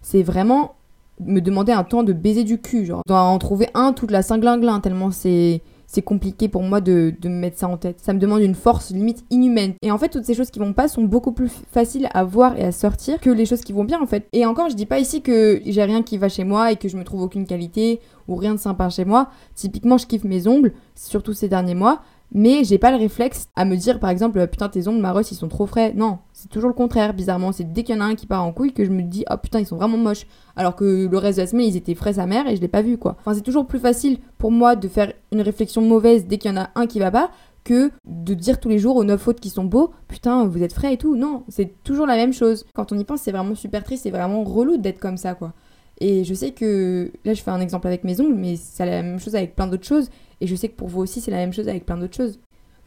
c'est 0.00 0.22
vraiment 0.22 0.74
me 1.20 1.40
demander 1.40 1.72
un 1.72 1.84
temps 1.84 2.02
de 2.02 2.12
baiser 2.12 2.44
du 2.44 2.60
cul. 2.60 2.86
Genre, 2.86 3.02
dois 3.06 3.36
trouver 3.38 3.68
un 3.74 3.92
toute 3.92 4.10
la 4.10 4.22
cinglinglin, 4.22 4.80
tellement 4.80 5.10
c'est 5.10 5.62
c'est 5.90 6.02
compliqué 6.02 6.48
pour 6.48 6.62
moi 6.62 6.80
de, 6.80 7.12
de, 7.20 7.28
me 7.28 7.34
mettre 7.34 7.58
ça 7.58 7.66
en 7.66 7.76
tête. 7.76 7.98
Ça 8.00 8.12
me 8.12 8.20
demande 8.20 8.42
une 8.42 8.54
force 8.54 8.92
limite 8.92 9.24
inhumaine. 9.28 9.74
Et 9.82 9.90
en 9.90 9.98
fait, 9.98 10.08
toutes 10.08 10.24
ces 10.24 10.34
choses 10.34 10.52
qui 10.52 10.60
vont 10.60 10.72
pas 10.72 10.86
sont 10.86 11.02
beaucoup 11.02 11.32
plus 11.32 11.50
faciles 11.72 12.08
à 12.14 12.22
voir 12.22 12.56
et 12.56 12.62
à 12.62 12.70
sortir 12.70 13.18
que 13.18 13.28
les 13.28 13.44
choses 13.44 13.62
qui 13.62 13.72
vont 13.72 13.82
bien 13.82 14.00
en 14.00 14.06
fait. 14.06 14.28
Et 14.32 14.46
encore, 14.46 14.70
je 14.70 14.76
dis 14.76 14.86
pas 14.86 15.00
ici 15.00 15.20
que 15.20 15.60
j'ai 15.66 15.82
rien 15.82 16.04
qui 16.04 16.16
va 16.16 16.28
chez 16.28 16.44
moi 16.44 16.70
et 16.70 16.76
que 16.76 16.88
je 16.88 16.96
me 16.96 17.02
trouve 17.02 17.22
aucune 17.22 17.44
qualité 17.44 17.98
ou 18.28 18.36
rien 18.36 18.54
de 18.54 18.60
sympa 18.60 18.88
chez 18.88 19.04
moi. 19.04 19.30
Typiquement, 19.56 19.98
je 19.98 20.06
kiffe 20.06 20.22
mes 20.22 20.46
ongles, 20.46 20.72
surtout 20.94 21.32
ces 21.32 21.48
derniers 21.48 21.74
mois. 21.74 22.02
Mais 22.32 22.62
j'ai 22.62 22.78
pas 22.78 22.92
le 22.92 22.96
réflexe 22.96 23.48
à 23.56 23.64
me 23.64 23.74
dire, 23.74 23.98
par 23.98 24.10
exemple, 24.10 24.46
putain, 24.46 24.68
tes 24.68 24.86
ongles, 24.86 25.00
Maros, 25.00 25.22
ils 25.22 25.34
sont 25.34 25.48
trop 25.48 25.66
frais. 25.66 25.92
Non, 25.96 26.18
c'est 26.40 26.48
toujours 26.48 26.68
le 26.68 26.74
contraire, 26.74 27.12
bizarrement. 27.12 27.52
C'est 27.52 27.70
dès 27.70 27.82
qu'il 27.82 27.94
y 27.94 27.98
en 27.98 28.00
a 28.00 28.06
un 28.06 28.14
qui 28.14 28.26
part 28.26 28.44
en 28.44 28.52
couille 28.52 28.72
que 28.72 28.84
je 28.84 28.90
me 28.90 29.02
dis, 29.02 29.24
oh 29.30 29.36
putain, 29.36 29.60
ils 29.60 29.66
sont 29.66 29.76
vraiment 29.76 29.98
moches. 29.98 30.26
Alors 30.56 30.74
que 30.74 31.06
le 31.06 31.18
reste 31.18 31.38
de 31.38 31.42
la 31.42 31.46
semaine, 31.46 31.66
ils 31.66 31.76
étaient 31.76 31.94
frais 31.94 32.14
sa 32.14 32.26
mère 32.26 32.48
et 32.48 32.56
je 32.56 32.60
l'ai 32.60 32.68
pas 32.68 32.82
vu, 32.82 32.96
quoi. 32.96 33.16
Enfin, 33.20 33.34
c'est 33.34 33.42
toujours 33.42 33.66
plus 33.66 33.78
facile 33.78 34.18
pour 34.38 34.50
moi 34.50 34.76
de 34.76 34.88
faire 34.88 35.12
une 35.32 35.42
réflexion 35.42 35.82
mauvaise 35.82 36.26
dès 36.26 36.38
qu'il 36.38 36.50
y 36.50 36.54
en 36.54 36.60
a 36.60 36.70
un 36.74 36.86
qui 36.86 36.98
va 36.98 37.10
pas 37.10 37.30
que 37.62 37.90
de 38.06 38.32
dire 38.32 38.58
tous 38.58 38.70
les 38.70 38.78
jours 38.78 38.96
aux 38.96 39.04
neuf 39.04 39.28
autres 39.28 39.40
qui 39.40 39.50
sont 39.50 39.64
beaux, 39.64 39.90
putain, 40.08 40.46
vous 40.46 40.62
êtes 40.62 40.72
frais 40.72 40.94
et 40.94 40.96
tout. 40.96 41.14
Non, 41.14 41.44
c'est 41.48 41.82
toujours 41.84 42.06
la 42.06 42.16
même 42.16 42.32
chose. 42.32 42.64
Quand 42.74 42.90
on 42.92 42.98
y 42.98 43.04
pense, 43.04 43.20
c'est 43.20 43.32
vraiment 43.32 43.54
super 43.54 43.84
triste, 43.84 44.04
c'est 44.04 44.10
vraiment 44.10 44.44
relou 44.44 44.78
d'être 44.78 44.98
comme 44.98 45.18
ça, 45.18 45.34
quoi. 45.34 45.52
Et 46.00 46.24
je 46.24 46.32
sais 46.32 46.52
que 46.52 47.12
là, 47.26 47.34
je 47.34 47.42
fais 47.42 47.50
un 47.50 47.60
exemple 47.60 47.86
avec 47.86 48.04
mes 48.04 48.18
ongles, 48.20 48.34
mais 48.34 48.56
c'est 48.56 48.86
la 48.86 49.02
même 49.02 49.20
chose 49.20 49.36
avec 49.36 49.54
plein 49.54 49.66
d'autres 49.66 49.86
choses. 49.86 50.08
Et 50.40 50.46
je 50.46 50.56
sais 50.56 50.68
que 50.68 50.76
pour 50.76 50.88
vous 50.88 51.02
aussi, 51.02 51.20
c'est 51.20 51.30
la 51.30 51.36
même 51.36 51.52
chose 51.52 51.68
avec 51.68 51.84
plein 51.84 51.98
d'autres 51.98 52.16
choses. 52.16 52.38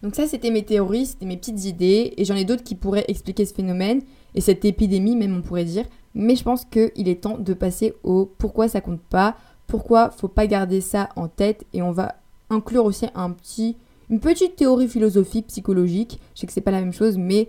Donc 0.04 0.16
ça, 0.16 0.28
c'était 0.28 0.52
mes 0.52 0.64
théories, 0.64 1.06
c'était 1.06 1.26
mes 1.26 1.38
petites 1.38 1.64
idées, 1.64 2.14
et 2.18 2.26
j'en 2.26 2.36
ai 2.36 2.44
d'autres 2.44 2.64
qui 2.64 2.76
pourraient 2.76 3.06
expliquer 3.08 3.46
ce 3.46 3.54
phénomène, 3.54 4.02
et 4.36 4.42
cette 4.42 4.66
épidémie 4.66 5.16
même, 5.16 5.38
on 5.38 5.42
pourrait 5.42 5.64
dire. 5.64 5.86
Mais 6.14 6.36
je 6.36 6.44
pense 6.44 6.66
qu'il 6.66 7.08
est 7.08 7.22
temps 7.22 7.38
de 7.38 7.54
passer 7.54 7.94
au 8.04 8.26
pourquoi 8.38 8.68
ça 8.68 8.82
compte 8.82 9.02
pas, 9.02 9.38
pourquoi 9.66 10.12
faut 10.12 10.28
pas 10.28 10.46
garder 10.46 10.82
ça 10.82 11.08
en 11.16 11.30
tête, 11.30 11.66
et 11.72 11.82
on 11.82 11.94
va 11.94 12.16
inclure 12.50 12.84
aussi 12.84 13.06
un 13.16 13.32
petit, 13.32 13.78
une 14.10 14.20
petite 14.20 14.58
théorie 14.58 14.90
philosophique, 14.90 15.48
psychologique. 15.48 16.20
Je 16.36 16.42
sais 16.42 16.48
que 16.48 16.54
c'est 16.54 16.60
pas 16.60 16.72
la 16.72 16.82
même 16.82 16.92
chose, 16.92 17.18
mais 17.18 17.48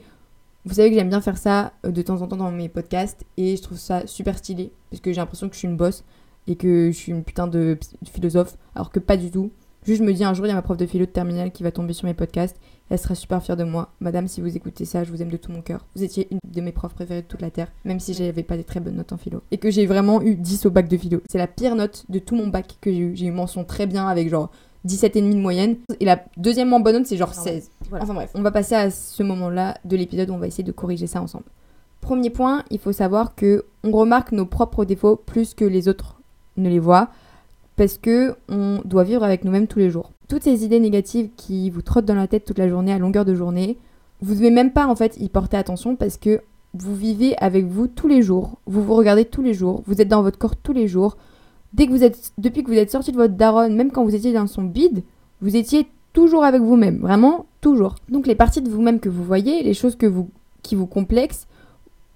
vous 0.64 0.74
savez 0.74 0.90
que 0.90 0.94
j'aime 0.94 1.08
bien 1.08 1.20
faire 1.20 1.38
ça 1.38 1.72
euh, 1.84 1.90
de 1.90 2.02
temps 2.02 2.22
en 2.22 2.28
temps 2.28 2.36
dans 2.36 2.52
mes 2.52 2.68
podcasts, 2.68 3.24
et 3.36 3.56
je 3.56 3.62
trouve 3.62 3.78
ça 3.78 4.06
super 4.06 4.38
stylé, 4.38 4.70
parce 4.90 5.00
que 5.00 5.12
j'ai 5.12 5.20
l'impression 5.20 5.48
que 5.48 5.54
je 5.54 5.58
suis 5.58 5.68
une 5.68 5.76
bosse, 5.76 6.04
et 6.46 6.54
que 6.54 6.92
je 6.92 6.96
suis 6.96 7.10
une 7.10 7.24
putain 7.24 7.48
de 7.48 7.76
philosophe, 8.04 8.56
alors 8.76 8.92
que 8.92 9.00
pas 9.00 9.16
du 9.16 9.32
tout. 9.32 9.50
Juste, 9.84 10.00
je 10.00 10.04
me 10.04 10.14
dis 10.14 10.24
un 10.24 10.32
jour, 10.32 10.46
il 10.46 10.48
y 10.48 10.52
a 10.52 10.54
ma 10.54 10.62
prof 10.62 10.78
de 10.78 10.86
philo 10.86 11.04
de 11.04 11.10
terminale 11.10 11.52
qui 11.52 11.62
va 11.62 11.70
tomber 11.70 11.92
sur 11.92 12.06
mes 12.06 12.14
podcasts. 12.14 12.56
Elle 12.88 12.98
sera 12.98 13.14
super 13.14 13.42
fière 13.42 13.56
de 13.56 13.64
moi. 13.64 13.90
Madame, 14.00 14.28
si 14.28 14.40
vous 14.40 14.56
écoutez 14.56 14.86
ça, 14.86 15.04
je 15.04 15.10
vous 15.10 15.20
aime 15.20 15.30
de 15.30 15.36
tout 15.36 15.52
mon 15.52 15.60
cœur. 15.60 15.84
Vous 15.94 16.02
étiez 16.02 16.26
une 16.30 16.38
de 16.44 16.60
mes 16.62 16.72
profs 16.72 16.94
préférées 16.94 17.22
de 17.22 17.26
toute 17.26 17.42
la 17.42 17.50
Terre, 17.50 17.70
même 17.84 18.00
si 18.00 18.14
j'avais 18.14 18.42
pas 18.42 18.56
des 18.56 18.64
très 18.64 18.80
bonnes 18.80 18.96
notes 18.96 19.12
en 19.12 19.18
philo. 19.18 19.42
Et 19.50 19.58
que 19.58 19.70
j'ai 19.70 19.84
vraiment 19.84 20.22
eu 20.22 20.36
10 20.36 20.66
au 20.66 20.70
bac 20.70 20.88
de 20.88 20.96
philo. 20.96 21.20
C'est 21.30 21.38
la 21.38 21.46
pire 21.46 21.76
note 21.76 22.04
de 22.08 22.18
tout 22.18 22.34
mon 22.34 22.46
bac 22.46 22.76
que 22.80 22.90
j'ai 22.90 22.98
eu. 22.98 23.16
J'ai 23.16 23.26
eu 23.26 23.30
mention 23.30 23.64
très 23.64 23.86
bien 23.86 24.08
avec 24.08 24.30
genre 24.30 24.50
17,5 24.86 25.34
de 25.34 25.38
moyenne. 25.38 25.76
Et 26.00 26.06
la 26.06 26.24
deuxième 26.38 26.68
moins 26.68 26.80
bonne 26.80 26.96
note, 26.96 27.06
c'est 27.06 27.18
genre 27.18 27.34
16. 27.34 27.70
Enfin 27.92 28.14
bref, 28.14 28.30
on 28.34 28.42
va 28.42 28.50
passer 28.50 28.74
à 28.74 28.90
ce 28.90 29.22
moment-là 29.22 29.76
de 29.84 29.96
l'épisode 29.96 30.30
où 30.30 30.34
on 30.34 30.38
va 30.38 30.46
essayer 30.46 30.64
de 30.64 30.72
corriger 30.72 31.06
ça 31.06 31.20
ensemble. 31.20 31.44
Premier 32.00 32.30
point, 32.30 32.64
il 32.70 32.78
faut 32.78 32.92
savoir 32.92 33.34
que 33.34 33.64
on 33.82 33.90
remarque 33.90 34.32
nos 34.32 34.46
propres 34.46 34.84
défauts 34.84 35.16
plus 35.16 35.54
que 35.54 35.64
les 35.64 35.88
autres 35.88 36.20
ne 36.56 36.68
les 36.68 36.78
voient 36.78 37.10
parce 37.76 37.98
que 37.98 38.34
on 38.48 38.80
doit 38.84 39.04
vivre 39.04 39.24
avec 39.24 39.44
nous-mêmes 39.44 39.66
tous 39.66 39.78
les 39.78 39.90
jours. 39.90 40.12
Toutes 40.28 40.42
ces 40.42 40.64
idées 40.64 40.80
négatives 40.80 41.30
qui 41.36 41.70
vous 41.70 41.82
trottent 41.82 42.04
dans 42.04 42.14
la 42.14 42.28
tête 42.28 42.44
toute 42.44 42.58
la 42.58 42.68
journée, 42.68 42.92
à 42.92 42.98
longueur 42.98 43.24
de 43.24 43.34
journée, 43.34 43.76
vous 44.20 44.34
devez 44.34 44.50
même 44.50 44.72
pas 44.72 44.86
en 44.86 44.96
fait 44.96 45.16
y 45.20 45.28
porter 45.28 45.56
attention 45.56 45.96
parce 45.96 46.16
que 46.16 46.40
vous 46.72 46.94
vivez 46.94 47.36
avec 47.38 47.66
vous 47.66 47.86
tous 47.86 48.08
les 48.08 48.22
jours, 48.22 48.58
vous 48.66 48.82
vous 48.82 48.94
regardez 48.94 49.24
tous 49.24 49.42
les 49.42 49.54
jours, 49.54 49.82
vous 49.86 50.00
êtes 50.00 50.08
dans 50.08 50.22
votre 50.22 50.38
corps 50.38 50.56
tous 50.56 50.72
les 50.72 50.88
jours. 50.88 51.16
Depuis 51.72 52.62
que 52.62 52.68
vous 52.68 52.78
êtes 52.78 52.90
sorti 52.90 53.12
de 53.12 53.16
votre 53.16 53.34
daronne, 53.34 53.74
même 53.74 53.90
quand 53.90 54.04
vous 54.04 54.14
étiez 54.14 54.32
dans 54.32 54.46
son 54.46 54.62
bide, 54.62 55.02
vous 55.40 55.56
étiez 55.56 55.86
toujours 56.12 56.44
avec 56.44 56.62
vous-même, 56.62 56.98
vraiment 56.98 57.46
toujours. 57.60 57.96
Donc 58.08 58.26
les 58.26 58.36
parties 58.36 58.62
de 58.62 58.70
vous-même 58.70 59.00
que 59.00 59.08
vous 59.08 59.24
voyez, 59.24 59.62
les 59.62 59.74
choses 59.74 59.96
qui 59.96 60.74
vous 60.74 60.86
complexent, 60.86 61.46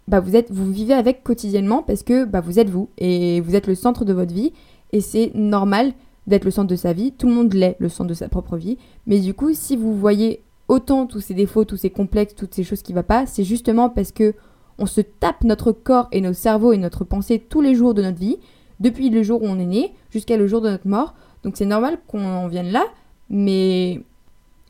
bah 0.06 0.20
vous 0.20 0.36
êtes, 0.36 0.50
vous 0.50 0.70
vivez 0.70 0.94
avec 0.94 1.22
quotidiennement 1.22 1.82
parce 1.82 2.02
que 2.02 2.24
bah 2.24 2.40
vous 2.40 2.58
êtes 2.58 2.70
vous 2.70 2.88
et 2.96 3.40
vous 3.42 3.54
êtes 3.54 3.66
le 3.66 3.74
centre 3.74 4.04
de 4.04 4.12
votre 4.12 4.32
vie 4.32 4.52
et 4.92 5.00
c'est 5.00 5.33
normal 5.35 5.92
d'être 6.26 6.45
le 6.45 6.50
centre 6.50 6.68
de 6.68 6.76
sa 6.76 6.92
vie. 6.92 7.12
Tout 7.12 7.26
le 7.26 7.35
monde 7.35 7.54
l'est, 7.54 7.76
le 7.78 7.88
centre 7.88 8.09
de 8.09 8.14
sa 8.14 8.28
propre 8.28 8.57
vie. 8.57 8.78
Mais 9.07 9.21
du 9.21 9.35
coup, 9.35 9.52
si 9.54 9.76
vous 9.76 9.97
voyez 9.97 10.42
autant 10.68 11.07
tous 11.07 11.21
ces 11.21 11.35
défauts, 11.35 11.64
tous 11.64 11.76
ces 11.76 11.90
complexes, 11.90 12.35
toutes 12.35 12.54
ces 12.54 12.64
choses 12.64 12.83
qui 12.83 12.92
ne 12.92 12.99
vont 12.99 13.04
pas, 13.04 13.26
c'est 13.26 13.45
justement 13.45 13.88
parce 13.88 14.12
que 14.12 14.35
on 14.78 14.87
se 14.87 15.00
tape 15.00 15.42
notre 15.42 15.73
corps 15.73 16.09
et 16.12 16.21
nos 16.21 16.33
cerveaux 16.33 16.73
et 16.73 16.78
notre 16.78 17.04
pensée 17.04 17.40
tous 17.40 17.61
les 17.61 17.75
jours 17.75 17.95
de 17.95 18.02
notre 18.02 18.18
vie, 18.18 18.38
depuis 18.78 19.11
le 19.11 19.23
jour 19.23 19.42
où 19.42 19.47
on 19.47 19.59
est 19.59 19.66
né 19.66 19.92
jusqu'à 20.11 20.37
le 20.37 20.47
jour 20.47 20.61
de 20.61 20.71
notre 20.71 20.87
mort. 20.87 21.14
Donc 21.42 21.57
c'est 21.57 21.66
normal 21.66 21.99
qu'on 22.07 22.25
en 22.25 22.47
vienne 22.47 22.71
là, 22.71 22.85
mais 23.28 24.02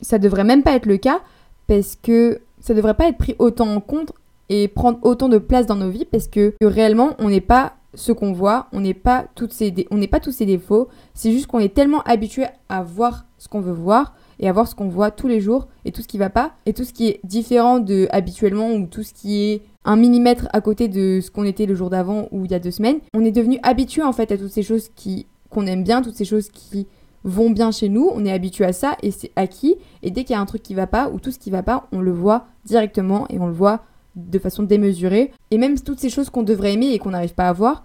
ça 0.01 0.17
devrait 0.17 0.43
même 0.43 0.63
pas 0.63 0.73
être 0.73 0.87
le 0.87 0.97
cas 0.97 1.21
parce 1.67 1.95
que 1.95 2.41
ça 2.59 2.73
devrait 2.73 2.95
pas 2.95 3.07
être 3.07 3.17
pris 3.17 3.35
autant 3.37 3.73
en 3.73 3.81
compte 3.81 4.13
et 4.49 4.67
prendre 4.67 4.97
autant 5.03 5.29
de 5.29 5.37
place 5.37 5.67
dans 5.67 5.75
nos 5.75 5.89
vies 5.89 6.05
parce 6.05 6.27
que 6.27 6.55
réellement 6.61 7.11
on 7.19 7.29
n'est 7.29 7.41
pas 7.41 7.73
ce 7.93 8.11
qu'on 8.11 8.33
voit, 8.33 8.67
on 8.71 8.81
n'est 8.81 8.93
pas, 8.93 9.25
toutes 9.35 9.53
ces 9.53 9.73
on 9.91 9.97
n'est 9.97 10.07
pas 10.07 10.19
tous 10.19 10.31
ces 10.31 10.45
défauts, 10.45 10.89
c'est 11.13 11.31
juste 11.31 11.47
qu'on 11.47 11.59
est 11.59 11.73
tellement 11.73 12.01
habitué 12.03 12.45
à 12.69 12.83
voir 12.83 13.25
ce 13.37 13.47
qu'on 13.47 13.61
veut 13.61 13.73
voir 13.73 14.13
et 14.39 14.47
à 14.47 14.53
voir 14.53 14.67
ce 14.67 14.75
qu'on 14.75 14.89
voit 14.89 15.11
tous 15.11 15.27
les 15.27 15.41
jours 15.41 15.67
et 15.85 15.91
tout 15.91 16.01
ce 16.01 16.07
qui 16.07 16.17
va 16.17 16.29
pas 16.29 16.53
et 16.65 16.73
tout 16.73 16.83
ce 16.83 16.93
qui 16.93 17.07
est 17.07 17.19
différent 17.23 17.79
de 17.79 18.07
habituellement 18.11 18.71
ou 18.73 18.85
tout 18.85 19.03
ce 19.03 19.13
qui 19.13 19.43
est 19.43 19.61
un 19.85 19.95
millimètre 19.95 20.47
à 20.53 20.61
côté 20.61 20.87
de 20.87 21.19
ce 21.21 21.31
qu'on 21.31 21.45
était 21.45 21.65
le 21.65 21.75
jour 21.75 21.89
d'avant 21.89 22.27
ou 22.31 22.45
il 22.45 22.51
y 22.51 22.55
a 22.55 22.59
deux 22.59 22.71
semaines. 22.71 22.99
On 23.13 23.25
est 23.25 23.31
devenu 23.31 23.59
habitué 23.63 24.03
en 24.03 24.13
fait 24.13 24.31
à 24.31 24.37
toutes 24.37 24.51
ces 24.51 24.63
choses 24.63 24.89
qui 24.95 25.25
qu'on 25.49 25.65
aime 25.65 25.83
bien, 25.83 26.03
toutes 26.03 26.15
ces 26.15 26.25
choses 26.25 26.49
qui 26.49 26.85
vont 27.23 27.49
bien 27.49 27.71
chez 27.71 27.89
nous, 27.89 28.09
on 28.13 28.23
est 28.23 28.31
habitué 28.31 28.65
à 28.65 28.73
ça 28.73 28.95
et 29.01 29.11
c'est 29.11 29.31
acquis. 29.35 29.75
Et 30.03 30.11
dès 30.11 30.23
qu'il 30.23 30.35
y 30.35 30.37
a 30.37 30.41
un 30.41 30.45
truc 30.45 30.61
qui 30.61 30.75
va 30.75 30.87
pas 30.87 31.09
ou 31.09 31.19
tout 31.19 31.31
ce 31.31 31.39
qui 31.39 31.49
va 31.49 31.63
pas, 31.63 31.87
on 31.91 32.01
le 32.01 32.11
voit 32.11 32.45
directement 32.65 33.25
et 33.29 33.39
on 33.39 33.47
le 33.47 33.53
voit 33.53 33.81
de 34.15 34.39
façon 34.39 34.63
démesurée. 34.63 35.31
Et 35.51 35.57
même 35.57 35.79
toutes 35.79 35.99
ces 35.99 36.09
choses 36.09 36.29
qu'on 36.29 36.43
devrait 36.43 36.73
aimer 36.73 36.87
et 36.87 36.99
qu'on 36.99 37.11
n'arrive 37.11 37.33
pas 37.33 37.49
à 37.49 37.53
voir, 37.53 37.83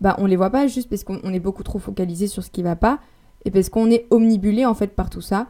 bah 0.00 0.14
on 0.18 0.26
les 0.26 0.36
voit 0.36 0.50
pas 0.50 0.66
juste 0.66 0.88
parce 0.88 1.04
qu'on 1.04 1.32
est 1.32 1.40
beaucoup 1.40 1.62
trop 1.62 1.78
focalisé 1.78 2.26
sur 2.26 2.44
ce 2.44 2.50
qui 2.50 2.62
va 2.62 2.76
pas 2.76 3.00
et 3.44 3.50
parce 3.50 3.68
qu'on 3.68 3.90
est 3.90 4.06
omnibulé 4.10 4.66
en 4.66 4.74
fait 4.74 4.88
par 4.88 5.10
tout 5.10 5.20
ça. 5.20 5.46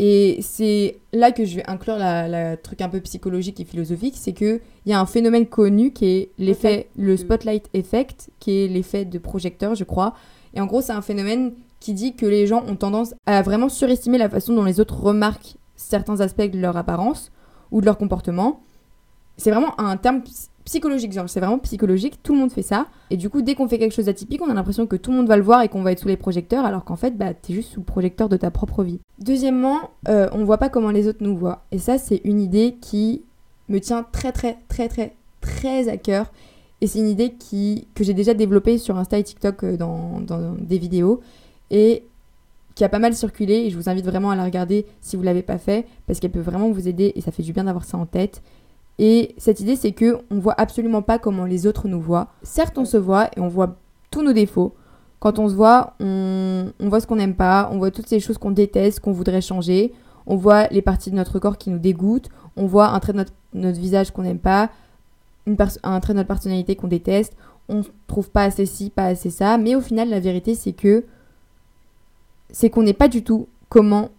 Et 0.00 0.38
c'est 0.42 0.98
là 1.12 1.32
que 1.32 1.44
je 1.44 1.56
vais 1.56 1.68
inclure 1.68 1.96
la, 1.96 2.56
truc 2.56 2.80
un 2.80 2.88
peu 2.88 3.00
psychologique 3.00 3.58
et 3.58 3.64
philosophique, 3.64 4.14
c'est 4.16 4.32
qu'il 4.32 4.60
y 4.86 4.92
a 4.92 5.00
un 5.00 5.06
phénomène 5.06 5.46
connu 5.46 5.92
qui 5.92 6.06
est 6.06 6.30
l'effet, 6.38 6.88
le 6.96 7.16
spotlight 7.16 7.68
effect, 7.74 8.30
qui 8.38 8.62
est 8.62 8.68
l'effet 8.68 9.04
de 9.04 9.18
projecteur, 9.18 9.74
je 9.74 9.82
crois. 9.82 10.14
Et 10.54 10.60
en 10.60 10.66
gros, 10.66 10.82
c'est 10.82 10.92
un 10.92 11.02
phénomène 11.02 11.52
qui 11.80 11.94
dit 11.94 12.14
que 12.14 12.26
les 12.26 12.46
gens 12.46 12.64
ont 12.66 12.76
tendance 12.76 13.14
à 13.26 13.42
vraiment 13.42 13.68
surestimer 13.68 14.18
la 14.18 14.28
façon 14.28 14.54
dont 14.54 14.64
les 14.64 14.78
autres 14.78 15.00
remarquent 15.00 15.56
certains 15.74 16.20
aspects 16.20 16.42
de 16.42 16.58
leur 16.58 16.76
apparence 16.76 17.32
ou 17.72 17.80
de 17.80 17.86
leur 17.86 17.98
comportement 17.98 18.62
c'est 19.38 19.50
vraiment 19.50 19.80
un 19.80 19.96
terme 19.96 20.22
psychologique, 20.64 21.12
genre 21.12 21.30
c'est 21.30 21.40
vraiment 21.40 21.58
psychologique, 21.60 22.22
tout 22.22 22.34
le 22.34 22.40
monde 22.40 22.52
fait 22.52 22.62
ça. 22.62 22.88
Et 23.08 23.16
du 23.16 23.30
coup, 23.30 23.40
dès 23.40 23.54
qu'on 23.54 23.68
fait 23.68 23.78
quelque 23.78 23.94
chose 23.94 24.04
d'atypique, 24.04 24.42
on 24.42 24.50
a 24.50 24.54
l'impression 24.54 24.86
que 24.86 24.96
tout 24.96 25.10
le 25.10 25.16
monde 25.16 25.28
va 25.28 25.36
le 25.36 25.42
voir 25.42 25.62
et 25.62 25.68
qu'on 25.68 25.82
va 25.82 25.92
être 25.92 26.00
sous 26.00 26.08
les 26.08 26.18
projecteurs, 26.18 26.66
alors 26.66 26.84
qu'en 26.84 26.96
fait, 26.96 27.16
bah, 27.16 27.32
t'es 27.32 27.54
juste 27.54 27.72
sous 27.72 27.80
le 27.80 27.86
projecteur 27.86 28.28
de 28.28 28.36
ta 28.36 28.50
propre 28.50 28.82
vie. 28.82 29.00
Deuxièmement, 29.18 29.90
euh, 30.08 30.28
on 30.32 30.44
voit 30.44 30.58
pas 30.58 30.68
comment 30.68 30.90
les 30.90 31.08
autres 31.08 31.22
nous 31.22 31.36
voient. 31.36 31.64
Et 31.72 31.78
ça, 31.78 31.96
c'est 31.96 32.20
une 32.24 32.40
idée 32.40 32.76
qui 32.80 33.22
me 33.68 33.80
tient 33.80 34.02
très 34.02 34.32
très 34.32 34.58
très 34.68 34.88
très 34.88 35.14
très 35.40 35.88
à 35.88 35.96
cœur. 35.96 36.32
Et 36.80 36.86
c'est 36.86 36.98
une 36.98 37.08
idée 37.08 37.32
qui, 37.32 37.88
que 37.94 38.04
j'ai 38.04 38.14
déjà 38.14 38.34
développée 38.34 38.76
sur 38.76 38.98
Insta 38.98 39.18
et 39.18 39.24
TikTok 39.24 39.64
euh, 39.64 39.76
dans, 39.76 40.20
dans 40.20 40.54
des 40.54 40.78
vidéos. 40.78 41.20
Et 41.70 42.04
qui 42.78 42.84
a 42.84 42.88
pas 42.88 43.00
mal 43.00 43.12
circulé 43.12 43.54
et 43.54 43.70
je 43.70 43.76
vous 43.76 43.88
invite 43.88 44.04
vraiment 44.04 44.30
à 44.30 44.36
la 44.36 44.44
regarder 44.44 44.86
si 45.00 45.16
vous 45.16 45.24
l'avez 45.24 45.42
pas 45.42 45.58
fait 45.58 45.84
parce 46.06 46.20
qu'elle 46.20 46.30
peut 46.30 46.38
vraiment 46.38 46.70
vous 46.70 46.86
aider 46.86 47.12
et 47.16 47.20
ça 47.20 47.32
fait 47.32 47.42
du 47.42 47.52
bien 47.52 47.64
d'avoir 47.64 47.84
ça 47.84 47.98
en 47.98 48.06
tête. 48.06 48.40
Et 48.98 49.34
cette 49.38 49.60
idée, 49.60 49.76
c'est 49.76 49.92
que 49.92 50.18
on 50.30 50.38
voit 50.38 50.54
absolument 50.58 51.02
pas 51.02 51.18
comment 51.18 51.44
les 51.44 51.66
autres 51.66 51.88
nous 51.88 52.00
voient. 52.00 52.28
Certes, 52.42 52.78
on 52.78 52.84
se 52.84 52.96
voit 52.96 53.28
et 53.36 53.40
on 53.40 53.48
voit 53.48 53.76
tous 54.10 54.22
nos 54.22 54.32
défauts. 54.32 54.74
Quand 55.20 55.38
on 55.38 55.48
se 55.48 55.54
voit, 55.54 55.94
on, 56.00 56.70
voit 56.80 57.00
ce 57.00 57.06
qu'on 57.06 57.16
n'aime 57.16 57.34
pas, 57.34 57.68
on 57.72 57.78
voit 57.78 57.90
toutes 57.90 58.08
ces 58.08 58.20
choses 58.20 58.38
qu'on 58.38 58.50
déteste, 58.50 59.00
qu'on 59.00 59.12
voudrait 59.12 59.40
changer, 59.40 59.92
on 60.26 60.36
voit 60.36 60.68
les 60.68 60.82
parties 60.82 61.10
de 61.10 61.16
notre 61.16 61.38
corps 61.38 61.58
qui 61.58 61.70
nous 61.70 61.78
dégoûtent, 61.78 62.28
on 62.56 62.66
voit 62.66 62.88
un 62.88 63.00
trait 63.00 63.12
de 63.12 63.24
notre, 63.54 63.78
visage 63.78 64.12
qu'on 64.12 64.22
n'aime 64.22 64.38
pas, 64.38 64.70
un 65.82 66.00
trait 66.00 66.12
de 66.12 66.18
notre 66.18 66.28
personnalité 66.28 66.76
qu'on 66.76 66.86
déteste, 66.86 67.36
on 67.68 67.82
trouve 68.06 68.30
pas 68.30 68.44
assez 68.44 68.64
ci, 68.64 68.90
pas 68.90 69.06
assez 69.06 69.30
ça, 69.30 69.58
mais 69.58 69.74
au 69.74 69.80
final, 69.80 70.08
la 70.08 70.20
vérité, 70.20 70.54
c'est 70.54 70.72
que 70.72 71.04
c'est 72.50 72.70
qu'on 72.70 72.82
n'est 72.82 72.94
pas 72.94 73.08
du 73.08 73.24
tout 73.24 73.48
comment 73.68 74.10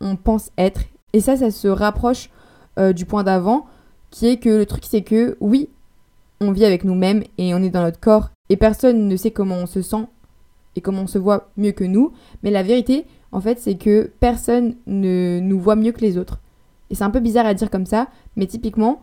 on 0.00 0.16
pense 0.16 0.50
être. 0.56 0.82
Et 1.12 1.20
ça, 1.20 1.36
ça 1.36 1.50
se 1.50 1.68
rapproche 1.68 2.30
euh, 2.78 2.92
du 2.92 3.06
point 3.06 3.24
d'avant, 3.24 3.66
qui 4.14 4.28
est 4.28 4.36
que 4.36 4.48
le 4.48 4.64
truc, 4.64 4.84
c'est 4.86 5.02
que 5.02 5.36
oui, 5.40 5.68
on 6.40 6.52
vit 6.52 6.64
avec 6.64 6.84
nous-mêmes 6.84 7.24
et 7.36 7.52
on 7.52 7.58
est 7.58 7.70
dans 7.70 7.82
notre 7.82 7.98
corps, 7.98 8.30
et 8.48 8.56
personne 8.56 9.08
ne 9.08 9.16
sait 9.16 9.32
comment 9.32 9.56
on 9.56 9.66
se 9.66 9.82
sent 9.82 10.06
et 10.76 10.80
comment 10.80 11.02
on 11.02 11.06
se 11.08 11.18
voit 11.18 11.48
mieux 11.56 11.72
que 11.72 11.82
nous, 11.82 12.12
mais 12.44 12.52
la 12.52 12.62
vérité, 12.62 13.06
en 13.32 13.40
fait, 13.40 13.58
c'est 13.58 13.74
que 13.74 14.12
personne 14.20 14.76
ne 14.86 15.40
nous 15.40 15.58
voit 15.58 15.74
mieux 15.74 15.90
que 15.90 16.00
les 16.00 16.16
autres. 16.16 16.38
Et 16.90 16.94
c'est 16.94 17.02
un 17.02 17.10
peu 17.10 17.18
bizarre 17.18 17.46
à 17.46 17.54
dire 17.54 17.70
comme 17.70 17.86
ça, 17.86 18.06
mais 18.36 18.46
typiquement, 18.46 19.02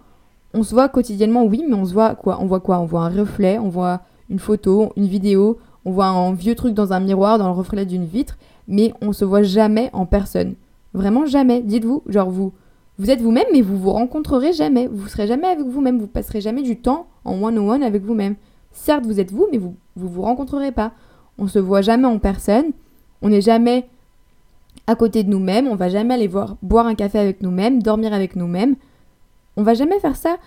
on 0.53 0.63
se 0.63 0.74
voit 0.74 0.88
quotidiennement, 0.88 1.44
oui, 1.44 1.65
mais 1.68 1.75
on 1.75 1.84
se 1.84 1.94
voit 1.94 2.15
quoi? 2.15 2.39
On 2.39 2.46
voit 2.46 2.62
quoi? 2.62 2.80
On 2.80 2.86
voit 2.86 3.01
un 3.01 3.10
reflet, 3.10 3.60
on 3.60 3.68
voit 3.68 4.03
une 4.30 4.39
photo, 4.39 4.94
une 4.96 5.08
vidéo, 5.08 5.60
on 5.84 5.91
voit 5.91 6.08
un 6.08 6.32
vieux 6.32 6.56
truc 6.56 6.74
dans 6.74 6.94
un 6.94 7.01
miroir, 7.01 7.38
dans 7.38 7.48
le 7.48 7.53
reflet 7.53 7.86
d'une 7.86 8.06
vitre, 8.06 8.38
mais 8.70 8.94
on 9.01 9.12
se 9.12 9.25
voit 9.25 9.44
jamais 9.44 9.89
en 9.91 10.06
personne. 10.06 10.56
Vraiment 10.94 11.25
jamais. 11.25 11.62
Dites-vous, 11.62 12.01
genre 12.08 12.30
vous, 12.30 12.53
vous 13.01 13.10
êtes 13.10 13.20
vous-même, 13.20 13.48
mais 13.51 13.63
vous 13.63 13.79
vous 13.79 13.89
rencontrerez 13.89 14.53
jamais. 14.53 14.86
Vous 14.86 15.08
serez 15.08 15.25
jamais 15.25 15.48
avec 15.48 15.65
vous-même. 15.65 15.98
Vous 15.98 16.05
passerez 16.05 16.39
jamais 16.39 16.62
du 16.62 16.77
temps 16.77 17.08
en 17.25 17.41
one-on-one 17.41 17.81
avec 17.81 18.03
vous-même. 18.03 18.36
Certes, 18.74 19.08
vous 19.08 19.20
êtes 19.20 19.31
vous, 19.31 19.48
mais 19.51 19.58
vous, 19.58 19.75
vous 19.96 20.08
vous 20.08 20.22
rencontrerez 20.22 20.72
pas. 20.72 20.91
On 21.39 21.48
se 21.48 21.58
voit 21.58 21.81
jamais 21.81 22.05
en 22.05 22.20
personne. 22.20 22.65
On 23.24 23.29
n'est 23.29 23.41
jamais 23.41 23.88
à 24.86 24.93
côté 24.96 25.24
de 25.24 25.31
nous-mêmes. 25.31 25.67
On 25.67 25.74
va 25.74 25.89
jamais 25.89 26.13
aller 26.13 26.27
voir, 26.27 26.58
boire 26.62 26.86
un 26.86 26.93
café 26.93 27.17
avec 27.17 27.41
nous-mêmes, 27.41 27.81
dormir 27.81 28.13
avec 28.13 28.36
nous-mêmes. 28.36 28.75
On 29.58 29.63
va 29.63 29.74
jamais 29.74 30.00
faire 30.00 30.15
ça. 30.15 30.38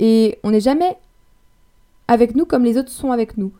Et 0.00 0.40
on 0.42 0.50
n'est 0.50 0.60
jamais 0.60 0.96
avec 2.08 2.34
nous 2.34 2.44
comme 2.44 2.64
les 2.64 2.76
autres 2.76 2.90
sont 2.90 3.12
avec 3.12 3.36
nous. 3.36 3.52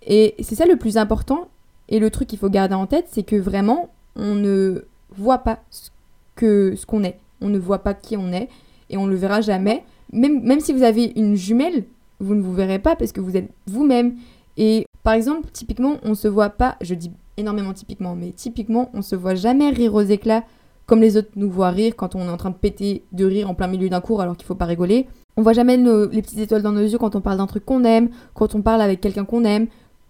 Et 0.00 0.34
c'est 0.40 0.54
ça 0.54 0.64
le 0.64 0.76
plus 0.76 0.96
important. 0.96 1.48
Et 1.90 1.98
le 1.98 2.08
truc 2.08 2.26
qu'il 2.26 2.38
faut 2.38 2.48
garder 2.48 2.74
en 2.74 2.86
tête, 2.86 3.08
c'est 3.10 3.22
que 3.22 3.36
vraiment, 3.36 3.90
on 4.16 4.34
ne 4.34 4.86
voit 5.10 5.40
pas 5.40 5.58
ce 5.68 6.86
qu'on 6.86 7.04
est. 7.04 7.18
On 7.40 7.48
ne 7.48 7.58
voit 7.58 7.80
pas 7.80 7.94
qui 7.94 8.16
on 8.16 8.32
est 8.32 8.48
et 8.90 8.96
on 8.96 9.06
ne 9.06 9.10
le 9.10 9.16
verra 9.16 9.40
jamais. 9.40 9.84
Même, 10.12 10.42
même 10.42 10.60
si 10.60 10.72
vous 10.72 10.82
avez 10.82 11.12
une 11.16 11.34
jumelle, 11.34 11.84
vous 12.20 12.34
ne 12.34 12.42
vous 12.42 12.54
verrez 12.54 12.78
pas 12.78 12.96
parce 12.96 13.12
que 13.12 13.20
vous 13.20 13.36
êtes 13.36 13.50
vous-même. 13.66 14.14
Et 14.56 14.86
par 15.02 15.14
exemple, 15.14 15.48
typiquement, 15.52 15.96
on 16.02 16.14
se 16.14 16.28
voit 16.28 16.50
pas, 16.50 16.76
je 16.80 16.94
dis 16.94 17.12
énormément 17.36 17.72
typiquement, 17.72 18.16
mais 18.16 18.30
typiquement, 18.30 18.90
on 18.94 19.02
se 19.02 19.14
voit 19.14 19.34
jamais 19.34 19.70
rire 19.70 19.94
aux 19.94 20.02
éclats 20.02 20.44
comme 20.88 21.02
les 21.02 21.18
autres 21.18 21.28
nous 21.36 21.50
voient 21.50 21.70
rire 21.70 21.94
quand 21.96 22.14
on 22.14 22.26
est 22.26 22.30
en 22.30 22.38
train 22.38 22.50
de 22.50 22.56
péter 22.56 23.04
de 23.12 23.26
rire 23.26 23.48
en 23.48 23.54
plein 23.54 23.66
milieu 23.66 23.90
d'un 23.90 24.00
cours 24.00 24.22
alors 24.22 24.36
qu'il 24.36 24.46
faut 24.46 24.54
pas 24.54 24.64
rigoler. 24.64 25.06
On 25.36 25.42
voit 25.42 25.52
jamais 25.52 25.76
les 25.76 26.22
petites 26.22 26.38
étoiles 26.38 26.62
dans 26.62 26.72
nos 26.72 26.80
yeux 26.80 26.96
quand 26.96 27.14
on 27.14 27.20
parle 27.20 27.36
d'un 27.36 27.46
truc 27.46 27.64
qu'on 27.64 27.84
aime, 27.84 28.08
quand 28.34 28.54
on 28.54 28.62
parle 28.62 28.80
avec 28.80 29.00
quelqu'un 29.00 29.26
qu'on 29.26 29.44
aime. 29.44 29.66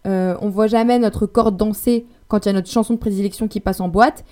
Euh, 0.07 0.37
on 0.41 0.49
voit 0.49 0.69
jamais 0.69 1.01
notre 1.01 1.27
corps 1.27 1.51
danser 1.51 2.07
quand 2.29 2.47
il 2.47 2.49
y 2.49 2.51
a 2.51 2.53
notre 2.53 2.71
chanson 2.71 2.95
de 2.95 2.99
prédilection 2.99 3.49
qui 3.49 3.59
passe 3.59 3.81
en 3.81 3.89
boîte. 3.89 4.25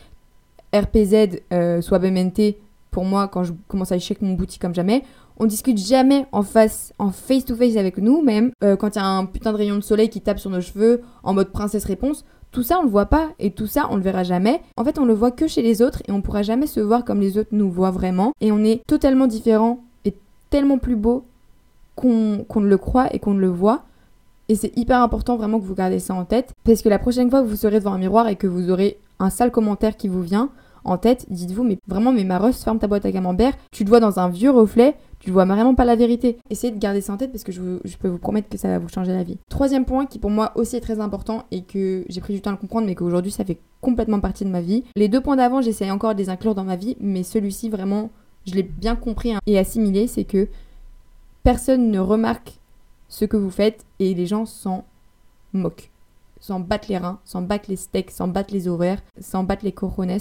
RPZ, 0.73 1.43
euh, 1.53 1.81
soit 1.83 1.99
BMNT, 1.99 2.57
pour 2.97 3.05
moi, 3.05 3.29
quand 3.29 3.45
je 3.45 3.53
commence 3.69 3.93
à 3.93 3.97
échec 3.97 4.23
mon 4.23 4.33
boutique 4.33 4.63
comme 4.63 4.75
jamais. 4.75 5.03
On 5.39 5.45
discute 5.45 5.77
jamais 5.77 6.25
en 6.33 6.41
face, 6.41 6.95
en 6.99 7.11
face 7.11 7.45
to 7.45 7.55
face 7.55 7.77
avec 7.77 7.99
nous, 7.99 8.23
même 8.23 8.53
euh, 8.65 8.75
quand 8.75 8.97
il 8.97 8.99
y 8.99 9.03
a 9.03 9.07
un 9.07 9.27
putain 9.27 9.53
de 9.53 9.59
rayon 9.59 9.77
de 9.77 9.83
soleil 9.83 10.09
qui 10.09 10.23
tape 10.23 10.39
sur 10.39 10.49
nos 10.49 10.63
cheveux 10.63 11.03
en 11.23 11.35
mode 11.35 11.53
princesse 11.53 11.85
réponse. 11.85 12.25
Tout 12.53 12.63
ça, 12.63 12.79
on 12.81 12.85
le 12.85 12.89
voit 12.89 13.05
pas 13.05 13.29
et 13.39 13.51
tout 13.51 13.67
ça, 13.67 13.87
on 13.91 13.97
le 13.97 14.03
verra 14.03 14.25
jamais. 14.25 14.63
En 14.79 14.85
fait, 14.85 14.99
on 14.99 15.05
le 15.05 15.13
voit 15.13 15.31
que 15.31 15.47
chez 15.47 15.61
les 15.61 15.83
autres 15.83 16.03
et 16.09 16.11
on 16.11 16.23
pourra 16.23 16.41
jamais 16.41 16.67
se 16.67 16.81
voir 16.81 17.05
comme 17.05 17.21
les 17.21 17.37
autres 17.37 17.51
nous 17.53 17.71
voient 17.71 17.91
vraiment. 17.91 18.33
Et 18.41 18.51
on 18.51 18.65
est 18.65 18.83
totalement 18.87 19.27
différent 19.27 19.81
et 20.07 20.15
tellement 20.49 20.79
plus 20.79 20.97
beau 20.97 21.27
qu'on 21.97 22.09
ne 22.09 22.67
le 22.67 22.79
croit 22.79 23.15
et 23.15 23.19
qu'on 23.19 23.35
ne 23.35 23.41
le 23.41 23.51
voit. 23.51 23.83
Et 24.49 24.55
c'est 24.55 24.75
hyper 24.75 25.03
important 25.03 25.37
vraiment 25.37 25.61
que 25.61 25.67
vous 25.67 25.75
gardez 25.75 25.99
ça 25.99 26.15
en 26.15 26.25
tête. 26.25 26.55
Parce 26.65 26.81
que 26.81 26.89
la 26.89 26.99
prochaine 26.99 27.29
fois 27.29 27.43
que 27.43 27.47
vous 27.47 27.57
serez 27.57 27.79
devant 27.79 27.93
un 27.93 27.99
miroir 27.99 28.27
et 28.29 28.37
que 28.37 28.47
vous 28.47 28.71
aurez 28.71 28.97
un 29.19 29.29
sale 29.29 29.51
commentaire 29.51 29.99
qui 29.99 30.09
vous 30.09 30.23
vient 30.23 30.49
en 30.87 30.99
tête, 30.99 31.27
dites-vous, 31.29 31.65
mais 31.65 31.79
vraiment, 31.87 32.13
mais 32.13 32.25
Maros, 32.25 32.53
ferme 32.53 32.79
ta 32.79 32.87
boîte 32.87 33.05
à 33.05 33.13
camembert. 33.13 33.53
Tu 33.73 33.85
te 33.85 33.89
vois 33.89 34.01
dans 34.01 34.19
un 34.19 34.29
vieux 34.29 34.51
reflet, 34.51 34.97
tu 35.19 35.31
vois 35.31 35.45
vraiment 35.45 35.75
pas 35.75 35.85
la 35.85 35.97
vérité. 35.97 36.39
Essayez 36.51 36.73
de 36.73 36.79
garder 36.79 37.01
ça 37.01 37.13
en 37.13 37.17
tête 37.17 37.33
parce 37.33 37.45
que 37.45 37.53
je, 37.53 37.97
peux 37.99 38.09
vous 38.09 38.19
promettre 38.19 38.49
que 38.49 38.57
ça 38.57 38.69
va 38.69 38.79
vous 38.79 38.89
changer 38.89 39.13
la 39.13 39.25
vie. 39.25 39.39
Troisième 39.51 39.85
point 39.85 40.07
qui 40.07 40.19
pour 40.19 40.31
moi 40.31 40.53
aussi 40.55 40.77
est 40.77 40.81
très 40.81 41.01
important 41.01 41.45
et 41.51 41.63
que 41.63 42.05
j'ai 42.09 42.21
pris 42.21 42.35
du 42.35 42.41
temps 42.41 42.51
à 42.51 42.53
le 42.53 42.59
comprendre 42.59 42.87
mais 42.87 42.95
qu'aujourd'hui 42.95 43.33
ça 43.33 43.45
fait 43.45 43.59
complètement 43.81 44.21
partie 44.21 44.45
de 44.45 44.51
ma 44.51 44.61
vie. 44.61 44.85
Les 44.95 45.09
deux 45.09 45.21
points 45.21 45.37
d'avant 45.37 45.61
j'essaie 45.61 45.91
encore 45.91 46.15
de 46.15 46.19
les 46.19 46.29
inclure 46.29 46.55
dans 46.55 46.65
ma 46.65 46.77
vie 46.77 46.97
mais 47.01 47.23
celui-ci 47.23 47.69
vraiment 47.69 48.11
je 48.47 48.55
l'ai 48.55 48.63
bien 48.63 48.95
compris 48.95 49.35
hein, 49.35 49.41
et 49.47 49.59
assimilé 49.59 50.07
c'est 50.07 50.25
que 50.25 50.49
personne 51.43 51.91
ne 51.91 51.99
remarque 51.99 52.61
ce 53.09 53.25
que 53.25 53.37
vous 53.37 53.51
faites 53.51 53.85
et 53.99 54.15
les 54.15 54.27
gens 54.27 54.47
s'en 54.47 54.85
moquent. 55.53 55.91
S'en 56.41 56.61
battent 56.61 56.89
les 56.89 56.99
reins, 56.99 57.19
s'en 57.25 57.43
battent 57.43 57.69
les 57.69 57.77
steaks, 57.77 58.11
s'en 58.11 58.29
battent 58.29 58.53
les 58.53 58.69
ovaires, 58.69 59.03
s'en 59.21 59.43
battent 59.43 59.63
les 59.63 59.73
corones. 59.73 60.19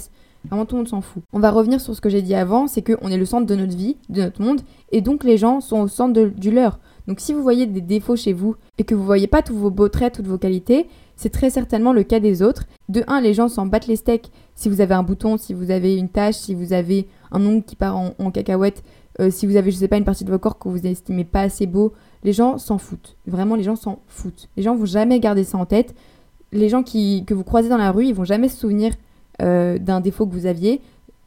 Vraiment, 0.48 0.64
tout 0.64 0.76
le 0.76 0.80
monde 0.80 0.88
s'en 0.88 1.00
fout. 1.00 1.22
On 1.32 1.40
va 1.40 1.50
revenir 1.50 1.80
sur 1.80 1.94
ce 1.94 2.00
que 2.00 2.08
j'ai 2.08 2.22
dit 2.22 2.34
avant, 2.34 2.66
c'est 2.66 2.82
qu'on 2.82 3.08
est 3.08 3.16
le 3.16 3.24
centre 3.24 3.46
de 3.46 3.54
notre 3.54 3.76
vie, 3.76 3.96
de 4.08 4.22
notre 4.22 4.42
monde, 4.42 4.60
et 4.92 5.00
donc 5.00 5.24
les 5.24 5.36
gens 5.36 5.60
sont 5.60 5.80
au 5.80 5.88
centre 5.88 6.20
du 6.20 6.50
leur. 6.50 6.78
Donc 7.06 7.20
si 7.20 7.32
vous 7.32 7.42
voyez 7.42 7.66
des 7.66 7.80
défauts 7.80 8.16
chez 8.16 8.32
vous 8.32 8.56
et 8.78 8.84
que 8.84 8.94
vous 8.94 9.04
voyez 9.04 9.26
pas 9.26 9.42
tous 9.42 9.54
vos 9.54 9.70
beaux 9.70 9.88
traits, 9.88 10.14
toutes 10.14 10.26
vos 10.26 10.38
qualités, 10.38 10.88
c'est 11.16 11.30
très 11.30 11.50
certainement 11.50 11.92
le 11.92 12.02
cas 12.02 12.20
des 12.20 12.42
autres. 12.42 12.64
De 12.88 13.02
un, 13.06 13.20
les 13.20 13.32
gens 13.32 13.48
s'en 13.48 13.66
battent 13.66 13.86
les 13.86 13.96
steaks. 13.96 14.30
Si 14.54 14.68
vous 14.68 14.80
avez 14.80 14.94
un 14.94 15.02
bouton, 15.02 15.36
si 15.36 15.54
vous 15.54 15.70
avez 15.70 15.96
une 15.96 16.08
tache, 16.08 16.34
si 16.34 16.54
vous 16.54 16.72
avez 16.72 17.08
un 17.30 17.44
ongle 17.44 17.64
qui 17.64 17.76
part 17.76 17.96
en, 17.96 18.30
cacahuète, 18.30 18.82
euh, 19.20 19.30
si 19.30 19.46
vous 19.46 19.56
avez, 19.56 19.70
je 19.70 19.76
sais 19.76 19.88
pas, 19.88 19.96
une 19.96 20.04
partie 20.04 20.24
de 20.24 20.30
votre 20.30 20.42
corps 20.42 20.58
que 20.58 20.68
vous 20.68 20.86
estimez 20.86 21.24
pas 21.24 21.42
assez 21.42 21.66
beau, 21.66 21.92
les 22.22 22.32
gens 22.32 22.58
s'en 22.58 22.78
foutent. 22.78 23.16
Vraiment, 23.26 23.56
les 23.56 23.62
gens 23.62 23.76
s'en 23.76 24.00
foutent. 24.08 24.48
Les 24.56 24.62
gens 24.62 24.76
vont 24.76 24.84
jamais 24.84 25.20
garder 25.20 25.44
ça 25.44 25.58
en 25.58 25.64
tête. 25.64 25.94
Les 26.52 26.68
gens 26.68 26.82
qui, 26.82 27.24
que 27.24 27.34
vous 27.34 27.44
croisez 27.44 27.68
dans 27.68 27.76
la 27.76 27.92
rue, 27.92 28.06
ils 28.06 28.14
vont 28.14 28.24
jamais 28.24 28.48
se 28.48 28.56
souvenir 28.56 28.92
euh, 29.42 29.78
d'un 29.78 30.00
défaut 30.00 30.26
que 30.26 30.32
vous 30.32 30.46
aviez. 30.46 30.80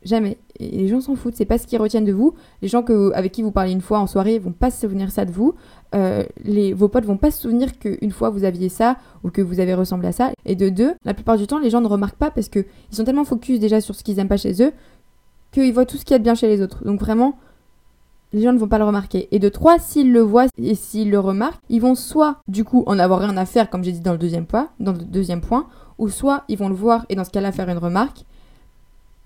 Jamais. 0.04 0.38
Et 0.60 0.78
les 0.78 0.88
gens 0.88 1.02
s'en 1.02 1.16
foutent. 1.16 1.36
C'est 1.36 1.46
pas 1.46 1.58
ce 1.58 1.68
qu'ils 1.68 1.80
retiennent 1.80 2.06
de 2.06 2.14
vous. 2.14 2.34
Les 2.62 2.70
gens 2.70 2.84
que, 2.84 3.12
avec 3.14 3.34
qui 3.34 3.42
vous 3.42 3.52
parlez 3.52 3.72
une 3.72 3.82
fois 3.82 4.00
en 4.00 4.08
soirée 4.08 4.40
vont 4.40 4.54
pas 4.54 4.72
se 4.72 4.82
souvenir 4.82 5.12
ça 5.12 5.26
de 5.26 5.32
vous. 5.32 5.56
Euh, 5.94 6.24
les, 6.44 6.74
vos 6.74 6.88
potes 6.88 7.06
vont 7.06 7.18
pas 7.18 7.32
se 7.32 7.42
souvenir 7.42 7.78
qu'une 7.80 8.12
fois 8.12 8.30
vous 8.30 8.46
aviez 8.46 8.70
ça 8.70 8.98
ou 9.24 9.30
que 9.30 9.42
vous 9.42 9.60
avez 9.60 9.74
ressemblé 9.74 10.08
à 10.08 10.12
ça. 10.14 10.32
Et 10.46 10.56
de 10.56 10.70
deux, 10.70 10.94
la 11.04 11.14
plupart 11.14 11.38
du 11.38 11.48
temps, 11.48 11.60
les 11.60 11.70
gens 11.70 11.82
ne 11.82 11.88
remarquent 11.88 12.18
pas 12.18 12.32
parce 12.32 12.48
qu'ils 12.48 12.66
sont 12.92 13.04
tellement 13.04 13.26
focus 13.26 13.60
déjà 13.60 13.82
sur 13.82 13.94
ce 13.94 14.04
qu'ils 14.04 14.20
aiment 14.20 14.30
pas 14.30 14.38
chez 14.38 14.64
eux 14.64 14.72
qu'ils 15.52 15.74
voient 15.74 15.86
tout 15.86 15.98
ce 15.98 16.06
qu'il 16.06 16.14
y 16.14 16.16
a 16.16 16.20
de 16.20 16.24
bien 16.24 16.36
chez 16.36 16.48
les 16.48 16.62
autres. 16.62 16.84
Donc 16.86 17.00
vraiment, 17.00 17.38
les 18.34 18.42
gens 18.42 18.54
ne 18.54 18.60
vont 18.60 18.68
pas 18.68 18.78
le 18.78 18.86
remarquer. 18.86 19.28
Et 19.32 19.40
de 19.40 19.50
trois, 19.50 19.80
s'ils 19.80 20.12
le 20.12 20.22
voient 20.22 20.46
et 20.58 20.76
s'ils 20.76 21.10
le 21.10 21.20
remarquent, 21.20 21.62
ils 21.70 21.82
vont 21.82 21.96
soit 21.96 22.38
du 22.48 22.64
coup 22.64 22.84
en 22.86 23.00
avoir 23.00 23.20
rien 23.20 23.36
à 23.38 23.46
faire, 23.46 23.70
comme 23.70 23.84
j'ai 23.84 23.92
dit 23.92 24.02
dans 24.02 24.12
le 24.12 24.18
deuxième 24.18 24.46
point, 24.46 24.70
dans 24.80 24.92
le 24.92 25.00
deuxième 25.00 25.42
point, 25.42 25.68
ou 26.00 26.10
soit 26.10 26.44
ils 26.48 26.58
vont 26.58 26.70
le 26.70 26.76
voir 26.76 27.06
et 27.10 27.16
dans 27.16 27.24
ce 27.24 27.30
cas-là 27.30 27.52
faire 27.52 27.70
une 27.70 27.78
remarque 27.78 28.26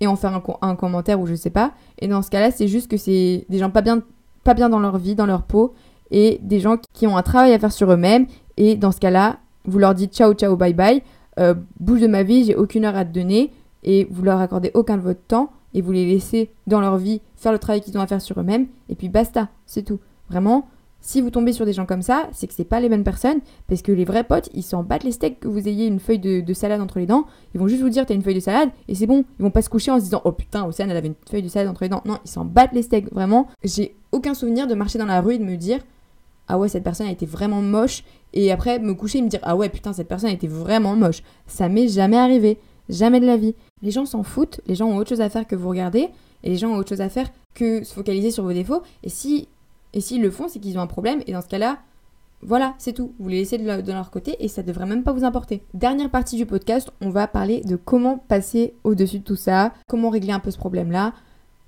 et 0.02 0.08
en 0.08 0.16
faire 0.18 0.42
un, 0.62 0.76
commentaire 0.76 1.22
ou 1.22 1.28
je 1.28 1.36
sais 1.36 1.50
pas. 1.50 1.72
Et 2.00 2.08
dans 2.08 2.22
ce 2.22 2.30
cas-là, 2.30 2.52
c'est 2.52 2.68
juste 2.68 2.92
que 2.92 2.98
c'est 2.98 3.46
des 3.48 3.58
gens 3.58 3.70
pas 3.70 3.82
bien, 3.82 4.02
pas 4.44 4.54
bien 4.54 4.68
dans 4.68 4.80
leur 4.80 4.98
vie, 4.98 5.16
dans 5.16 5.26
leur 5.26 5.44
peau, 5.44 5.74
et 6.12 6.40
des 6.44 6.60
gens 6.60 6.78
qui 6.94 7.08
ont 7.08 7.16
un 7.16 7.22
travail 7.22 7.54
à 7.54 7.60
faire 7.60 7.72
sur 7.72 7.90
eux-mêmes. 7.92 8.28
Et 8.58 8.76
dans 8.76 8.92
ce 8.92 9.00
cas-là, 9.00 9.38
vous 9.66 9.80
leur 9.80 9.96
dites 9.96 10.14
ciao, 10.14 10.34
ciao, 10.34 10.58
bye 10.58 10.74
bye, 10.74 11.02
euh, 11.40 11.54
bouge 11.80 12.02
de 12.02 12.08
ma 12.08 12.24
vie, 12.24 12.44
j'ai 12.44 12.56
aucune 12.56 12.84
heure 12.84 12.98
à 12.98 13.06
te 13.06 13.14
donner, 13.14 13.52
et 13.84 14.08
vous 14.12 14.24
leur 14.24 14.42
accordez 14.42 14.72
aucun 14.74 14.98
de 14.98 15.02
votre 15.02 15.22
temps, 15.26 15.52
et 15.74 15.82
vous 15.82 15.92
les 15.92 16.06
laissez 16.06 16.52
dans 16.68 16.82
leur 16.82 16.98
vie 16.98 17.22
faire 17.36 17.52
le 17.52 17.60
travail 17.60 17.82
qu'ils 17.82 17.98
ont 17.98 18.02
à 18.02 18.08
faire 18.08 18.22
sur 18.22 18.40
eux-mêmes, 18.40 18.68
et 18.90 18.96
puis 18.96 19.10
basta, 19.10 19.48
c'est 19.66 19.84
tout. 19.84 20.00
Vraiment, 20.30 20.68
si 21.06 21.20
vous 21.20 21.30
tombez 21.30 21.52
sur 21.52 21.66
des 21.66 21.74
gens 21.74 21.86
comme 21.86 22.02
ça, 22.02 22.30
c'est 22.32 22.48
que 22.48 22.54
c'est 22.54 22.64
pas 22.64 22.80
les 22.80 22.88
bonnes 22.88 23.04
personnes, 23.04 23.42
parce 23.68 23.82
que 23.82 23.92
les 23.92 24.06
vrais 24.06 24.24
potes, 24.24 24.50
ils 24.54 24.64
s'en 24.64 24.84
battent 24.84 25.04
les 25.04 25.12
steaks 25.12 25.42
que 25.42 25.50
vous 25.50 25.68
ayez 25.68 25.86
une 25.86 26.00
feuille 26.00 26.18
de, 26.18 26.54
salade 26.54 26.80
entre 26.80 26.98
les 26.98 27.06
dents. 27.06 27.26
Ils 27.54 27.60
vont 27.60 27.68
juste 27.68 27.82
vous 27.82 27.90
dire 27.90 28.06
t'as 28.06 28.14
une 28.14 28.22
feuille 28.22 28.36
de 28.36 28.40
salade 28.40 28.70
et 28.88 28.96
c'est 28.96 29.06
bon. 29.06 29.26
Ils 29.38 29.44
vont 29.44 29.52
pas 29.52 29.62
se 29.62 29.70
coucher 29.70 29.92
en 29.92 30.00
se 30.00 30.06
disant 30.06 30.22
oh 30.24 30.32
putain, 30.32 30.66
Océane 30.66 30.90
elle 30.90 30.96
avait 30.96 31.10
une 31.10 31.16
feuille 31.30 31.44
de 31.44 31.50
salade 31.50 31.70
entre 31.70 31.84
les 31.84 31.90
dents. 31.90 32.02
Non, 32.06 32.20
ils 32.24 32.30
s'en 32.30 32.46
battent 32.46 32.72
les 32.72 32.84
steaks. 32.84 33.12
Vraiment, 33.12 33.50
j'ai 33.66 33.98
aucun 34.14 34.34
souvenir 34.34 34.66
de 34.66 34.76
marcher 34.76 34.98
dans 34.98 35.06
la 35.06 35.20
rue 35.20 35.36
et 35.36 35.38
de 35.40 35.44
me 35.44 35.58
dire 35.58 35.80
ah 36.48 36.58
ouais 36.58 36.70
cette 36.70 36.86
personne 36.86 37.08
a 37.08 37.12
été 37.12 37.26
vraiment 37.26 37.62
moche 37.62 38.06
et 38.34 38.54
après 38.54 38.80
me 38.80 38.94
coucher 38.94 39.18
et 39.20 39.22
me 39.22 39.30
dire 39.30 39.42
ah 39.44 39.58
ouais 39.58 39.68
putain 39.68 39.92
cette 39.92 40.08
personne 40.08 40.30
a 40.30 40.34
été 40.34 40.48
vraiment 40.48 40.96
moche. 40.96 41.22
Ça 41.48 41.68
m'est 41.68 41.90
jamais 41.90 42.18
arrivé, 42.18 42.60
jamais 42.88 43.20
de 43.20 43.26
la 43.26 43.36
vie. 43.36 43.56
Les 43.82 43.92
gens 43.92 44.06
s'en 44.06 44.24
foutent, 44.24 44.62
les 44.68 44.76
gens 44.76 44.88
ont 44.88 44.96
autre 44.96 45.10
chose 45.10 45.22
à 45.22 45.30
faire 45.30 45.46
que 45.48 45.58
vous 45.58 45.68
regarder 45.68 46.08
et 46.44 46.50
les 46.50 46.56
gens 46.56 46.70
ont 46.70 46.78
autre 46.78 46.90
chose 46.90 47.02
à 47.02 47.10
faire 47.10 47.30
que 47.54 47.84
se 47.84 47.94
focaliser 47.94 48.32
sur 48.32 48.44
vos 48.44 48.54
défauts. 48.54 48.84
Et 49.04 49.10
si 49.10 49.50
et 49.94 50.02
s'ils 50.02 50.22
le 50.22 50.32
font, 50.32 50.48
c'est 50.48 50.60
qu'ils 50.60 50.78
ont 50.78 50.82
un 50.82 50.88
problème. 50.88 51.22
Et 51.28 51.34
dans 51.34 51.42
ce 51.42 51.48
cas-là, 51.48 51.80
voilà, 52.42 52.74
c'est 52.78 52.94
tout. 52.94 53.14
Vous 53.20 53.30
les 53.30 53.40
laissez 53.40 53.58
de, 53.58 53.92
leur, 53.92 54.12
côté 54.12 54.36
et 54.40 54.48
ça 54.48 54.64
devrait 54.64 54.86
même 54.86 55.04
pas 55.04 55.14
vous 55.14 55.24
importer. 55.24 55.64
Dernière 55.74 56.10
partie 56.10 56.36
du 56.36 56.46
podcast, 56.46 56.92
on 57.02 57.10
va 57.10 57.28
parler 57.28 57.62
de 57.62 57.76
comment 57.76 58.18
passer 58.18 58.74
au-dessus 58.84 59.20
de 59.20 59.24
tout 59.24 59.36
ça, 59.36 59.74
comment 59.88 60.10
régler 60.10 60.34
un 60.34 60.40
peu 60.40 60.52
ce 60.52 60.58
problème-là. 60.58 61.14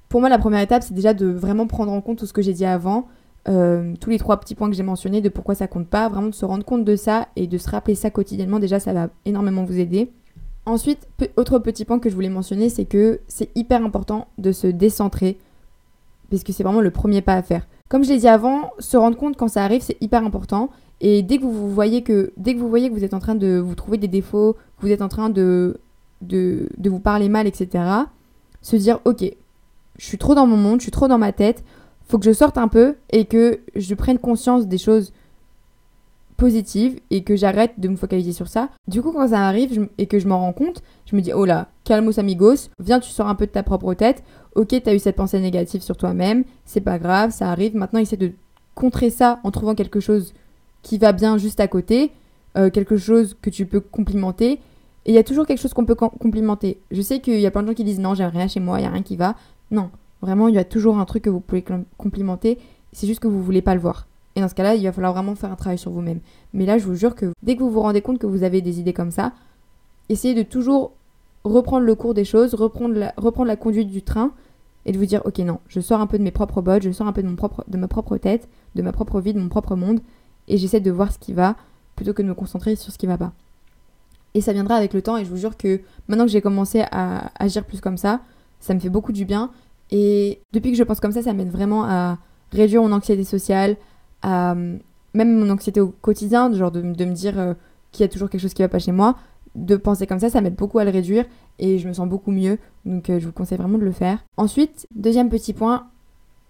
Pour 0.09 0.19
moi, 0.19 0.29
la 0.29 0.37
première 0.37 0.61
étape, 0.61 0.83
c'est 0.83 0.93
déjà 0.93 1.13
de 1.13 1.27
vraiment 1.27 1.67
prendre 1.67 1.91
en 1.91 2.01
compte 2.01 2.17
tout 2.17 2.25
ce 2.25 2.33
que 2.33 2.41
j'ai 2.41 2.53
dit 2.53 2.65
avant, 2.65 3.07
euh, 3.47 3.93
tous 3.99 4.09
les 4.09 4.19
trois 4.19 4.39
petits 4.39 4.55
points 4.55 4.69
que 4.69 4.75
j'ai 4.75 4.83
mentionnés, 4.83 5.21
de 5.21 5.29
pourquoi 5.29 5.55
ça 5.55 5.67
compte 5.67 5.87
pas, 5.87 6.09
vraiment 6.09 6.27
de 6.27 6.35
se 6.35 6.45
rendre 6.45 6.65
compte 6.65 6.83
de 6.83 6.95
ça 6.95 7.29
et 7.35 7.47
de 7.47 7.57
se 7.57 7.69
rappeler 7.69 7.95
ça 7.95 8.09
quotidiennement. 8.09 8.59
Déjà, 8.59 8.79
ça 8.79 8.93
va 8.93 9.09
énormément 9.25 9.63
vous 9.63 9.79
aider. 9.79 10.11
Ensuite, 10.65 11.07
autre 11.37 11.59
petit 11.59 11.85
point 11.85 11.99
que 11.99 12.09
je 12.09 12.15
voulais 12.15 12.29
mentionner, 12.29 12.69
c'est 12.69 12.85
que 12.85 13.21
c'est 13.27 13.49
hyper 13.55 13.83
important 13.83 14.27
de 14.37 14.51
se 14.51 14.67
décentrer, 14.67 15.37
parce 16.29 16.43
que 16.43 16.51
c'est 16.51 16.63
vraiment 16.63 16.81
le 16.81 16.91
premier 16.91 17.21
pas 17.21 17.35
à 17.35 17.43
faire. 17.43 17.65
Comme 17.87 18.03
je 18.03 18.09
l'ai 18.09 18.17
dit 18.17 18.27
avant, 18.27 18.71
se 18.79 18.97
rendre 18.97 19.15
compte 19.15 19.37
quand 19.37 19.47
ça 19.47 19.63
arrive, 19.63 19.81
c'est 19.81 19.97
hyper 20.01 20.23
important. 20.23 20.69
Et 21.01 21.21
dès 21.21 21.37
que 21.37 21.43
vous 21.43 21.69
voyez 21.69 22.01
que, 22.01 22.33
dès 22.35 22.55
que 22.55 22.59
vous 22.59 22.69
voyez 22.69 22.89
que 22.89 22.95
vous 22.95 23.03
êtes 23.03 23.13
en 23.13 23.19
train 23.19 23.35
de 23.35 23.57
vous 23.59 23.75
trouver 23.75 23.97
des 23.97 24.07
défauts, 24.07 24.53
que 24.77 24.85
vous 24.85 24.91
êtes 24.91 25.03
en 25.03 25.07
train 25.07 25.29
de, 25.29 25.79
de, 26.21 26.67
vous 26.83 26.99
parler 26.99 27.29
mal, 27.29 27.45
etc., 27.45 27.83
se 28.61 28.75
dire, 28.75 28.99
ok, 29.05 29.23
je 29.97 30.05
suis 30.05 30.17
trop 30.17 30.33
dans 30.33 30.47
mon 30.47 30.57
monde, 30.57 30.79
je 30.79 30.85
suis 30.85 30.91
trop 30.91 31.07
dans 31.07 31.19
ma 31.19 31.31
tête, 31.31 31.63
faut 32.07 32.17
que 32.17 32.25
je 32.25 32.33
sorte 32.33 32.57
un 32.57 32.67
peu 32.67 32.95
et 33.11 33.25
que 33.25 33.59
je 33.75 33.93
prenne 33.93 34.17
conscience 34.17 34.67
des 34.67 34.79
choses 34.79 35.13
positives 36.37 36.99
et 37.09 37.23
que 37.23 37.35
j'arrête 37.35 37.79
de 37.79 37.87
me 37.87 37.95
focaliser 37.95 38.33
sur 38.33 38.47
ça. 38.47 38.69
Du 38.87 39.01
coup, 39.01 39.11
quand 39.11 39.29
ça 39.29 39.47
arrive 39.47 39.89
et 39.97 40.07
que 40.07 40.19
je 40.19 40.27
m'en 40.27 40.39
rends 40.39 40.53
compte, 40.53 40.81
je 41.05 41.15
me 41.15 41.21
dis 41.21 41.33
oh 41.33 41.45
là, 41.45 41.69
calmos 41.83 42.19
amigos, 42.19 42.69
viens, 42.79 42.99
tu 42.99 43.09
sors 43.09 43.27
un 43.27 43.35
peu 43.35 43.45
de 43.45 43.51
ta 43.51 43.63
propre 43.63 43.93
tête. 43.93 44.23
Ok, 44.55 44.75
t'as 44.83 44.93
eu 44.93 44.99
cette 44.99 45.15
pensée 45.15 45.39
négative 45.39 45.81
sur 45.81 45.97
toi-même, 45.97 46.43
c'est 46.65 46.81
pas 46.81 46.99
grave, 46.99 47.31
ça 47.31 47.49
arrive. 47.49 47.75
Maintenant, 47.75 47.99
essaie 47.99 48.17
de 48.17 48.31
contrer 48.73 49.09
ça 49.09 49.39
en 49.43 49.51
trouvant 49.51 49.75
quelque 49.75 49.99
chose 49.99 50.33
qui 50.81 50.97
va 50.97 51.11
bien 51.13 51.37
juste 51.37 51.59
à 51.59 51.67
côté, 51.67 52.11
euh, 52.57 52.69
quelque 52.69 52.97
chose 52.97 53.35
que 53.41 53.49
tu 53.49 53.65
peux 53.65 53.79
complimenter. 53.79 54.59
Et 55.05 55.11
il 55.11 55.13
y 55.13 55.17
a 55.17 55.23
toujours 55.23 55.45
quelque 55.45 55.59
chose 55.59 55.73
qu'on 55.73 55.85
peut 55.85 55.95
complimenter. 55.95 56.79
Je 56.91 57.01
sais 57.01 57.19
qu'il 57.19 57.39
y 57.39 57.45
a 57.45 57.51
plein 57.51 57.63
de 57.63 57.67
gens 57.67 57.73
qui 57.73 57.83
disent 57.83 57.99
non, 57.99 58.15
j'ai 58.15 58.25
rien 58.25 58.47
chez 58.47 58.59
moi, 58.59 58.79
il 58.79 58.83
y 58.83 58.85
a 58.85 58.89
rien 58.89 59.03
qui 59.03 59.15
va. 59.15 59.35
Non, 59.71 59.89
vraiment, 60.21 60.47
il 60.47 60.55
y 60.55 60.59
a 60.59 60.63
toujours 60.63 60.97
un 60.97 61.05
truc 61.05 61.23
que 61.23 61.29
vous 61.29 61.39
pouvez 61.39 61.63
complimenter. 61.97 62.57
C'est 62.91 63.07
juste 63.07 63.19
que 63.19 63.27
vous 63.27 63.43
voulez 63.43 63.61
pas 63.61 63.75
le 63.75 63.81
voir. 63.81 64.07
Et 64.35 64.41
dans 64.41 64.49
ce 64.49 64.55
cas-là, 64.55 64.75
il 64.75 64.83
va 64.83 64.91
falloir 64.91 65.13
vraiment 65.13 65.35
faire 65.35 65.51
un 65.51 65.55
travail 65.55 65.77
sur 65.77 65.91
vous-même. 65.91 66.19
Mais 66.53 66.65
là, 66.65 66.77
je 66.77 66.85
vous 66.85 66.95
jure 66.95 67.15
que 67.15 67.31
dès 67.41 67.55
que 67.55 67.63
vous 67.63 67.71
vous 67.71 67.81
rendez 67.81 68.01
compte 68.01 68.19
que 68.19 68.27
vous 68.27 68.43
avez 68.43 68.61
des 68.61 68.79
idées 68.79 68.93
comme 68.93 69.11
ça, 69.11 69.31
essayez 70.09 70.33
de 70.33 70.43
toujours 70.43 70.91
reprendre 71.45 71.85
le 71.85 71.95
cours 71.95 72.13
des 72.13 72.25
choses, 72.25 72.53
reprendre 72.53 72.95
la, 72.95 73.55
conduite 73.55 73.89
du 73.89 74.01
train 74.01 74.31
et 74.85 74.91
de 74.91 74.97
vous 74.97 75.05
dire 75.05 75.21
ok 75.25 75.39
non, 75.39 75.59
je 75.67 75.79
sors 75.79 76.01
un 76.01 76.07
peu 76.07 76.17
de 76.17 76.23
mes 76.23 76.31
propres 76.31 76.61
bottes, 76.61 76.83
je 76.83 76.91
sors 76.91 77.07
un 77.07 77.13
peu 77.13 77.23
de, 77.23 77.27
mon 77.27 77.35
propre, 77.35 77.63
de 77.67 77.77
ma 77.77 77.87
propre 77.87 78.17
tête, 78.17 78.49
de 78.75 78.81
ma 78.81 78.91
propre 78.91 79.21
vie, 79.21 79.33
de 79.33 79.39
mon 79.39 79.49
propre 79.49 79.75
monde 79.75 79.99
et 80.47 80.57
j'essaie 80.57 80.79
de 80.79 80.91
voir 80.91 81.11
ce 81.11 81.19
qui 81.19 81.33
va 81.33 81.55
plutôt 81.95 82.13
que 82.13 82.21
de 82.21 82.27
me 82.27 82.33
concentrer 82.33 82.75
sur 82.75 82.91
ce 82.91 82.97
qui 82.97 83.05
va 83.05 83.17
pas. 83.17 83.31
Et 84.33 84.41
ça 84.41 84.53
viendra 84.53 84.75
avec 84.75 84.93
le 84.93 85.01
temps 85.01 85.17
et 85.17 85.23
je 85.23 85.29
vous 85.29 85.37
jure 85.37 85.55
que 85.55 85.81
maintenant 86.07 86.25
que 86.25 86.31
j'ai 86.31 86.41
commencé 86.41 86.83
à 86.91 87.31
agir 87.39 87.63
plus 87.63 87.79
comme 87.79 87.97
ça, 87.97 88.21
ça 88.59 88.73
me 88.73 88.79
fait 88.79 88.89
beaucoup 88.89 89.11
du 89.11 89.23
bien 89.23 89.51
et 89.91 90.41
depuis 90.51 90.71
que 90.71 90.77
je 90.77 90.83
pense 90.83 90.99
comme 90.99 91.11
ça, 91.11 91.21
ça 91.21 91.33
m'aide 91.33 91.51
vraiment 91.51 91.85
à 91.85 92.17
réduire 92.51 92.81
mon 92.81 92.91
anxiété 92.91 93.23
sociale, 93.23 93.77
même 94.23 95.39
mon 95.39 95.49
anxiété 95.49 95.81
au 95.81 95.87
quotidien, 96.01 96.51
genre 96.53 96.71
de, 96.71 96.81
de 96.81 97.05
me 97.05 97.13
dire 97.13 97.39
euh, 97.39 97.53
qu'il 97.91 98.03
y 98.03 98.05
a 98.05 98.09
toujours 98.09 98.29
quelque 98.29 98.41
chose 98.41 98.53
qui 98.53 98.61
va 98.61 98.69
pas 98.69 98.79
chez 98.79 98.91
moi. 98.91 99.15
De 99.55 99.77
penser 99.77 100.05
comme 100.05 100.19
ça, 100.19 100.29
ça 100.29 100.41
m'aide 100.41 100.55
beaucoup 100.55 100.79
à 100.79 100.83
le 100.83 100.91
réduire 100.91 101.25
et 101.59 101.79
je 101.79 101.87
me 101.87 101.93
sens 101.93 102.07
beaucoup 102.07 102.31
mieux. 102.31 102.57
Donc 102.85 103.09
euh, 103.09 103.19
je 103.19 103.25
vous 103.25 103.31
conseille 103.31 103.57
vraiment 103.57 103.77
de 103.77 103.85
le 103.85 103.91
faire. 103.91 104.23
Ensuite, 104.35 104.87
deuxième 104.93 105.29
petit 105.29 105.53
point, 105.53 105.87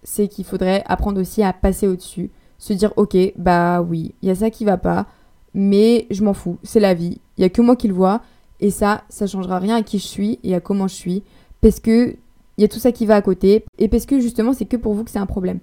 c'est 0.02 0.26
qu'il 0.26 0.44
faudrait 0.44 0.82
apprendre 0.86 1.20
aussi 1.20 1.42
à 1.42 1.52
passer 1.52 1.86
au-dessus. 1.86 2.30
Se 2.58 2.72
dire, 2.72 2.92
ok, 2.96 3.16
bah 3.36 3.82
oui, 3.82 4.14
il 4.22 4.28
y 4.28 4.32
a 4.32 4.34
ça 4.34 4.50
qui 4.50 4.64
va 4.64 4.78
pas, 4.78 5.06
mais 5.54 6.06
je 6.10 6.24
m'en 6.24 6.34
fous, 6.34 6.58
c'est 6.62 6.80
la 6.80 6.94
vie. 6.94 7.20
Il 7.36 7.42
y 7.42 7.44
a 7.44 7.50
que 7.50 7.62
moi 7.62 7.76
qui 7.76 7.86
le 7.86 7.94
vois 7.94 8.22
et 8.60 8.70
ça, 8.70 9.04
ça 9.08 9.26
changera 9.26 9.58
rien 9.58 9.76
à 9.76 9.82
qui 9.82 9.98
je 9.98 10.06
suis 10.06 10.40
et 10.42 10.54
à 10.54 10.60
comment 10.60 10.88
je 10.88 10.94
suis. 10.94 11.22
Parce 11.60 11.80
que 11.80 12.16
il 12.56 12.62
y 12.62 12.64
a 12.64 12.68
tout 12.68 12.78
ça 12.78 12.90
qui 12.90 13.06
va 13.06 13.16
à 13.16 13.22
côté, 13.22 13.64
et 13.78 13.88
parce 13.88 14.06
que 14.06 14.18
justement, 14.18 14.54
c'est 14.54 14.64
que 14.64 14.76
pour 14.76 14.94
vous 14.94 15.04
que 15.04 15.10
c'est 15.10 15.18
un 15.18 15.26
problème. 15.26 15.60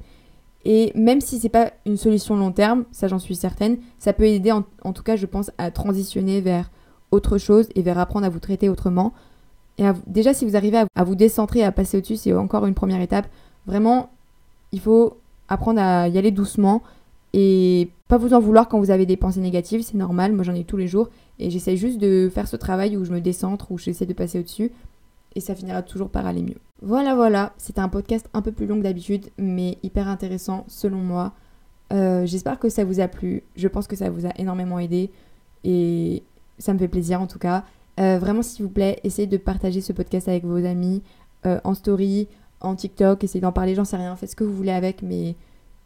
Et 0.66 0.92
même 0.96 1.22
si 1.22 1.40
c'est 1.40 1.50
pas 1.50 1.72
une 1.86 1.98
solution 1.98 2.36
long 2.36 2.52
terme, 2.52 2.86
ça 2.92 3.08
j'en 3.08 3.20
suis 3.20 3.36
certaine, 3.36 3.78
ça 4.00 4.14
peut 4.14 4.26
aider 4.26 4.52
en, 4.52 4.94
tout 4.94 5.04
cas, 5.04 5.16
je 5.16 5.26
pense, 5.26 5.52
à 5.58 5.72
transitionner 5.72 6.42
vers 6.42 6.72
autre 7.12 7.38
chose 7.38 7.68
et 7.76 7.82
vers 7.82 7.98
apprendre 8.00 8.26
à 8.26 8.30
vous 8.30 8.40
traiter 8.40 8.70
autrement. 8.70 9.14
Et 9.78 9.84
déjà, 10.08 10.34
si 10.34 10.46
vous 10.46 10.56
arrivez 10.56 10.84
à, 10.96 11.04
vous 11.04 11.16
décentrer, 11.16 11.64
à 11.64 11.72
passer 11.72 11.98
au-dessus, 11.98 12.16
c'est 12.16 12.34
encore 12.34 12.66
une 12.66 12.76
première 12.76 13.02
étape. 13.02 13.28
Vraiment, 13.66 14.10
il 14.72 14.80
faut 14.80 15.18
apprendre 15.50 15.82
à 15.82 16.08
y 16.08 16.18
aller 16.18 16.32
doucement 16.32 16.82
et 17.34 17.90
pas 18.08 18.18
vous 18.18 18.34
en 18.34 18.40
vouloir 18.40 18.70
quand 18.70 18.80
vous 18.80 18.92
avez 18.92 19.06
des 19.06 19.18
pensées 19.18 19.40
négatives, 19.40 19.82
c'est 19.82 19.98
normal, 19.98 20.34
moi 20.34 20.44
j'en 20.44 20.54
ai 20.54 20.64
tous 20.64 20.78
les 20.78 20.88
jours 20.88 21.10
et 21.40 21.50
j'essaie 21.50 21.78
juste 21.78 21.98
de 21.98 22.30
faire 22.32 22.48
ce 22.48 22.56
travail 22.56 22.96
où 22.96 23.06
je 23.06 23.12
me 23.12 23.20
décentre, 23.20 23.72
où 23.72 23.78
j'essaie 23.80 24.06
de 24.06 24.14
passer 24.14 24.40
au-dessus 24.40 24.72
et 25.36 25.40
ça 25.40 25.56
finira 25.56 25.82
toujours 25.82 26.10
par 26.10 26.28
aller 26.28 26.44
mieux. 26.44 26.60
Voilà, 26.86 27.16
voilà, 27.16 27.54
c'était 27.58 27.80
un 27.80 27.88
podcast 27.88 28.30
un 28.34 28.42
peu 28.42 28.52
plus 28.52 28.66
long 28.66 28.76
que 28.78 28.84
d'habitude, 28.84 29.30
mais 29.38 29.78
hyper 29.84 30.10
intéressant 30.10 30.66
selon 30.68 30.98
moi. 30.98 31.32
Euh, 31.94 32.26
j'espère 32.26 32.60
que 32.60 32.68
ça 32.68 32.84
vous 32.84 33.00
a 33.00 33.08
plu, 33.08 33.44
je 33.56 33.70
pense 33.70 33.88
que 33.88 33.96
ça 33.96 34.10
vous 34.10 34.26
a 34.26 34.32
énormément 34.38 34.80
aidé. 34.80 35.10
Et 35.64 36.24
ça 36.58 36.74
me 36.74 36.80
fait 36.80 36.90
plaisir 36.90 37.22
en 37.22 37.28
tout 37.28 37.40
cas. 37.40 37.64
Euh, 38.02 38.20
vraiment, 38.20 38.42
s'il 38.42 38.66
vous 38.66 38.72
plaît, 38.72 39.00
essayez 39.06 39.30
de 39.30 39.38
partager 39.38 39.80
ce 39.80 39.94
podcast 39.94 40.28
avec 40.28 40.44
vos 40.44 40.66
amis 40.66 41.02
euh, 41.46 41.62
en 41.64 41.74
story, 41.74 42.28
en 42.60 42.76
TikTok, 42.76 43.24
essayez 43.24 43.40
d'en 43.40 43.54
parler, 43.54 43.76
j'en 43.76 43.86
sais 43.86 43.96
rien, 43.96 44.18
faites 44.18 44.32
ce 44.32 44.36
que 44.36 44.44
vous 44.44 44.54
voulez 44.54 44.72
avec, 44.72 45.04
mais 45.04 45.36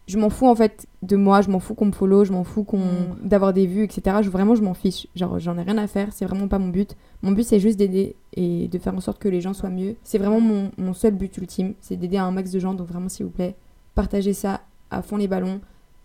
je 0.08 0.17
m'en 0.17 0.30
fous 0.30 0.48
en 0.48 0.56
fait 0.56 0.88
de 1.02 1.17
moi, 1.17 1.41
je 1.41 1.50
m'en 1.50 1.60
fous 1.60 1.76
qu'on 1.76 1.88
me 1.88 1.91
follow, 1.91 2.24
je 2.24 2.32
m'en 2.32 2.46
fous 2.46 2.63
qu'on 2.63 2.80
mm. 2.80 3.17
d'avoir 3.24 3.54
des 3.54 3.67
vues, 3.67 3.84
etc. 3.84 4.17
Je, 4.22 4.30
vraiment, 4.30 4.56
je 4.56 4.63
m'en 4.63 4.74
fiche. 4.74 5.08
Genre, 5.15 5.38
j'en 5.38 5.58
ai 5.58 5.63
rien 5.63 5.78
à 5.78 5.88
faire, 5.88 6.13
c'est 6.13 6.26
vraiment 6.26 6.48
pas 6.48 6.60
mon 6.60 6.70
but. 6.70 6.96
Mon 7.22 7.32
but, 7.32 7.43
c'est 7.43 7.60
juste 7.60 7.78
d'aider 7.78 8.15
et 8.34 8.70
de 8.70 8.78
faire 8.80 8.96
en 8.96 9.02
sorte 9.02 9.20
que 9.20 9.28
les 9.28 9.41
gens 9.41 9.54
soient 9.54 9.70
mieux. 9.70 9.96
C'est 10.04 10.17
vraiment 10.17 10.39
mon, 10.39 10.72
mon, 10.78 10.93
seul 10.93 11.13
but 11.13 11.38
ultime, 11.38 11.74
c'est 11.82 11.98
d'aider 11.98 12.17
un 12.17 12.32
max 12.32 12.52
de 12.52 12.60
gens. 12.60 12.74
Donc, 12.74 12.88
vraiment, 12.88 13.10
s'il 13.10 13.26
vous 13.26 13.32
plaît, 13.32 13.56
partagez 13.96 14.34
ça 14.34 14.62
à 14.91 15.02
fond 15.02 15.17
les 15.17 15.28
ballons. 15.28 15.60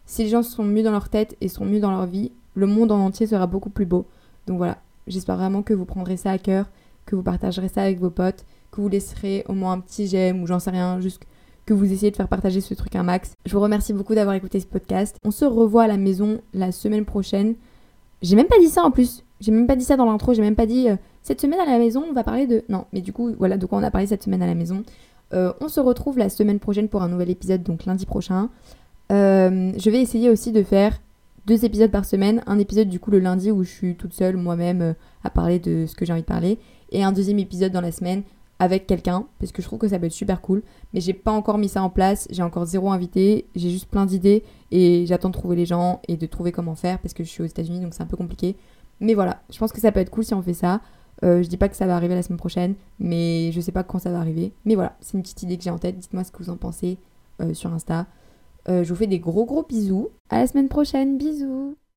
Si 0.05 0.25
les 0.25 0.31
gens 0.31 0.43
sont 0.43 0.65
mieux 0.65 0.83
dans 0.83 0.91
leur 0.91 1.09
tête 1.09 1.37
et 1.41 1.49
sont 1.49 1.65
mieux 1.65 1.81
dans 1.81 1.93
leur 1.93 2.07
vie, 2.07 2.33
le 2.55 2.67
monde 2.67 2.91
en 2.91 2.99
entier 2.99 3.29
sera 3.29 3.47
beaucoup 3.47 3.71
plus 3.71 3.87
beau. 3.87 4.07
Donc, 4.49 4.57
voilà, 4.57 4.79
j'espère 5.07 5.37
vraiment 5.37 5.63
que 5.63 5.75
vous 5.75 5.85
prendrez 5.85 6.17
ça 6.17 6.33
à 6.33 6.39
cœur, 6.39 6.67
que 7.07 7.15
vous 7.15 7.23
partagerez 7.23 7.69
ça 7.69 7.83
avec 7.83 8.01
vos 8.01 8.11
potes, 8.11 8.45
que 8.73 8.81
vous 8.81 8.89
laisserez 8.89 9.45
au 9.49 9.53
moins 9.53 9.73
un 9.73 9.81
petit 9.81 10.09
j'aime 10.09 10.43
ou 10.43 10.47
j'en 10.49 10.59
sais 10.59 10.71
rien, 10.71 10.99
juste 11.01 11.23
que 11.67 11.75
vous 11.75 11.93
essayez 11.93 12.11
de 12.11 12.17
faire 12.17 12.29
partager 12.29 12.61
ce 12.61 12.75
truc 12.75 12.97
un 12.97 13.03
max. 13.03 13.35
Je 13.47 13.53
vous 13.53 13.61
remercie 13.61 13.93
beaucoup 13.93 14.15
d'avoir 14.15 14.35
écouté 14.35 14.61
ce 14.61 14.67
podcast. 14.67 15.17
On 15.25 15.31
se 15.31 15.45
revoit 15.45 15.85
à 15.85 15.87
la 15.87 15.97
maison 15.97 16.41
la 16.55 16.73
semaine 16.73 17.05
prochaine. 17.05 17.55
J'ai 18.21 18.37
même 18.37 18.47
pas 18.47 18.59
dit 18.59 18.69
ça 18.69 18.83
en 18.83 18.91
plus. 18.91 19.25
J'ai 19.41 19.53
même 19.53 19.67
pas 19.67 19.77
dit 19.77 19.85
ça 19.85 19.97
dans 19.97 20.07
l'intro. 20.07 20.35
J'ai 20.35 20.43
même 20.43 20.57
pas 20.57 20.67
dit 20.67 20.89
euh, 20.89 20.97
cette 21.23 21.41
semaine 21.41 21.61
à 21.61 21.67
la 21.67 21.79
maison, 21.79 22.05
on 22.09 22.13
va 22.13 22.25
parler 22.25 22.47
de. 22.47 22.65
Non, 22.69 22.87
mais 22.93 23.01
du 23.01 23.13
coup, 23.13 23.33
voilà 23.39 23.57
de 23.57 23.67
quoi 23.67 23.79
on 23.79 23.83
a 23.83 23.91
parlé 23.91 24.07
cette 24.07 24.23
semaine 24.23 24.43
à 24.43 24.47
la 24.47 24.55
maison. 24.55 24.85
Euh, 25.35 25.53
on 25.61 25.69
se 25.69 25.81
retrouve 25.81 26.19
la 26.19 26.29
semaine 26.29 26.59
prochaine 26.59 26.89
pour 26.89 27.03
un 27.03 27.09
nouvel 27.09 27.31
épisode, 27.31 27.63
donc 27.63 27.85
lundi 27.85 28.07
prochain. 28.07 28.51
Euh, 29.11 29.73
je 29.77 29.91
vais 29.91 30.01
essayer 30.01 30.31
aussi 30.31 30.53
de 30.53 30.63
faire 30.63 31.01
deux 31.47 31.65
épisodes 31.65 31.91
par 31.91 32.05
semaine. 32.05 32.43
Un 32.47 32.59
épisode 32.59 32.89
du 32.89 33.01
coup 33.01 33.11
le 33.11 33.19
lundi 33.19 33.51
où 33.51 33.65
je 33.65 33.71
suis 33.71 33.95
toute 33.97 34.13
seule 34.13 34.37
moi-même 34.37 34.95
à 35.25 35.31
parler 35.31 35.59
de 35.59 35.87
ce 35.87 35.95
que 35.97 36.05
j'ai 36.05 36.13
envie 36.13 36.23
de 36.23 36.27
parler. 36.27 36.59
Et 36.91 37.03
un 37.03 37.13
deuxième 37.13 37.39
épisode 37.39 37.73
dans 37.73 37.81
la 37.81 37.93
semaine 37.93 38.23
avec 38.63 38.87
quelqu'un 38.87 39.27
parce 39.41 39.51
que 39.51 39.61
je 39.61 39.67
trouve 39.67 39.81
que 39.81 39.89
ça 39.89 39.99
peut 39.99 40.07
être 40.07 40.13
super 40.13 40.41
cool. 40.41 40.63
Mais 40.95 41.01
j'ai 41.01 41.15
pas 41.15 41.33
encore 41.33 41.59
mis 41.59 41.69
ça 41.69 41.83
en 41.83 41.91
place, 41.91 42.29
j'ai 42.31 42.45
encore 42.45 42.65
zéro 42.65 42.93
invité, 42.93 43.47
j'ai 43.57 43.71
juste 43.71 43.87
plein 43.87 44.07
d'idées 44.07 44.45
et 44.71 45.05
j'attends 45.07 45.31
de 45.31 45.35
trouver 45.35 45.57
les 45.57 45.67
gens 45.67 46.01
et 46.07 46.17
de 46.17 46.27
trouver 46.27 46.53
comment 46.53 46.77
faire 46.77 47.01
parce 47.01 47.13
que 47.13 47.25
je 47.25 47.29
suis 47.29 47.43
aux 47.43 47.47
États-Unis 47.47 47.81
donc 47.81 47.93
c'est 47.93 48.05
un 48.05 48.07
peu 48.07 48.17
compliqué. 48.17 48.57
Mais 49.01 49.15
voilà, 49.15 49.43
je 49.51 49.59
pense 49.59 49.73
que 49.73 49.81
ça 49.81 49.91
peut 49.91 49.99
être 49.99 50.11
cool 50.11 50.25
si 50.25 50.33
on 50.33 50.43
fait 50.43 50.55
ça. 50.55 50.81
Euh, 51.25 51.43
je 51.43 51.49
dis 51.49 51.57
pas 51.57 51.69
que 51.69 51.77
ça 51.77 51.87
va 51.87 51.97
arriver 51.97 52.15
la 52.15 52.23
semaine 52.23 52.39
prochaine, 52.39 52.75
mais 53.01 53.51
je 53.51 53.61
sais 53.61 53.73
pas 53.73 53.83
quand 53.83 53.99
ça 53.99 54.13
va 54.13 54.19
arriver. 54.19 54.53
Mais 54.65 54.77
voilà, 54.77 54.97
c'est 55.01 55.17
une 55.17 55.23
petite 55.23 55.43
idée 55.43 55.59
que 55.59 55.65
j'ai 55.65 55.71
en 55.71 55.79
tête. 55.79 55.99
Dites-moi 55.99 56.23
ce 56.23 56.31
que 56.31 56.41
vous 56.41 56.51
en 56.51 56.57
pensez 56.57 56.99
euh, 57.41 57.53
sur 57.55 57.73
Insta. 57.73 58.07
Euh, 58.69 58.85
je 58.85 58.89
vous 58.91 58.97
fais 58.97 59.09
des 59.09 59.19
gros 59.19 59.45
gros 59.45 59.65
bisous. 59.65 60.11
À 60.31 60.39
la 60.39 60.47
semaine 60.47 60.69
prochaine, 60.69 61.19
bisous 61.19 61.77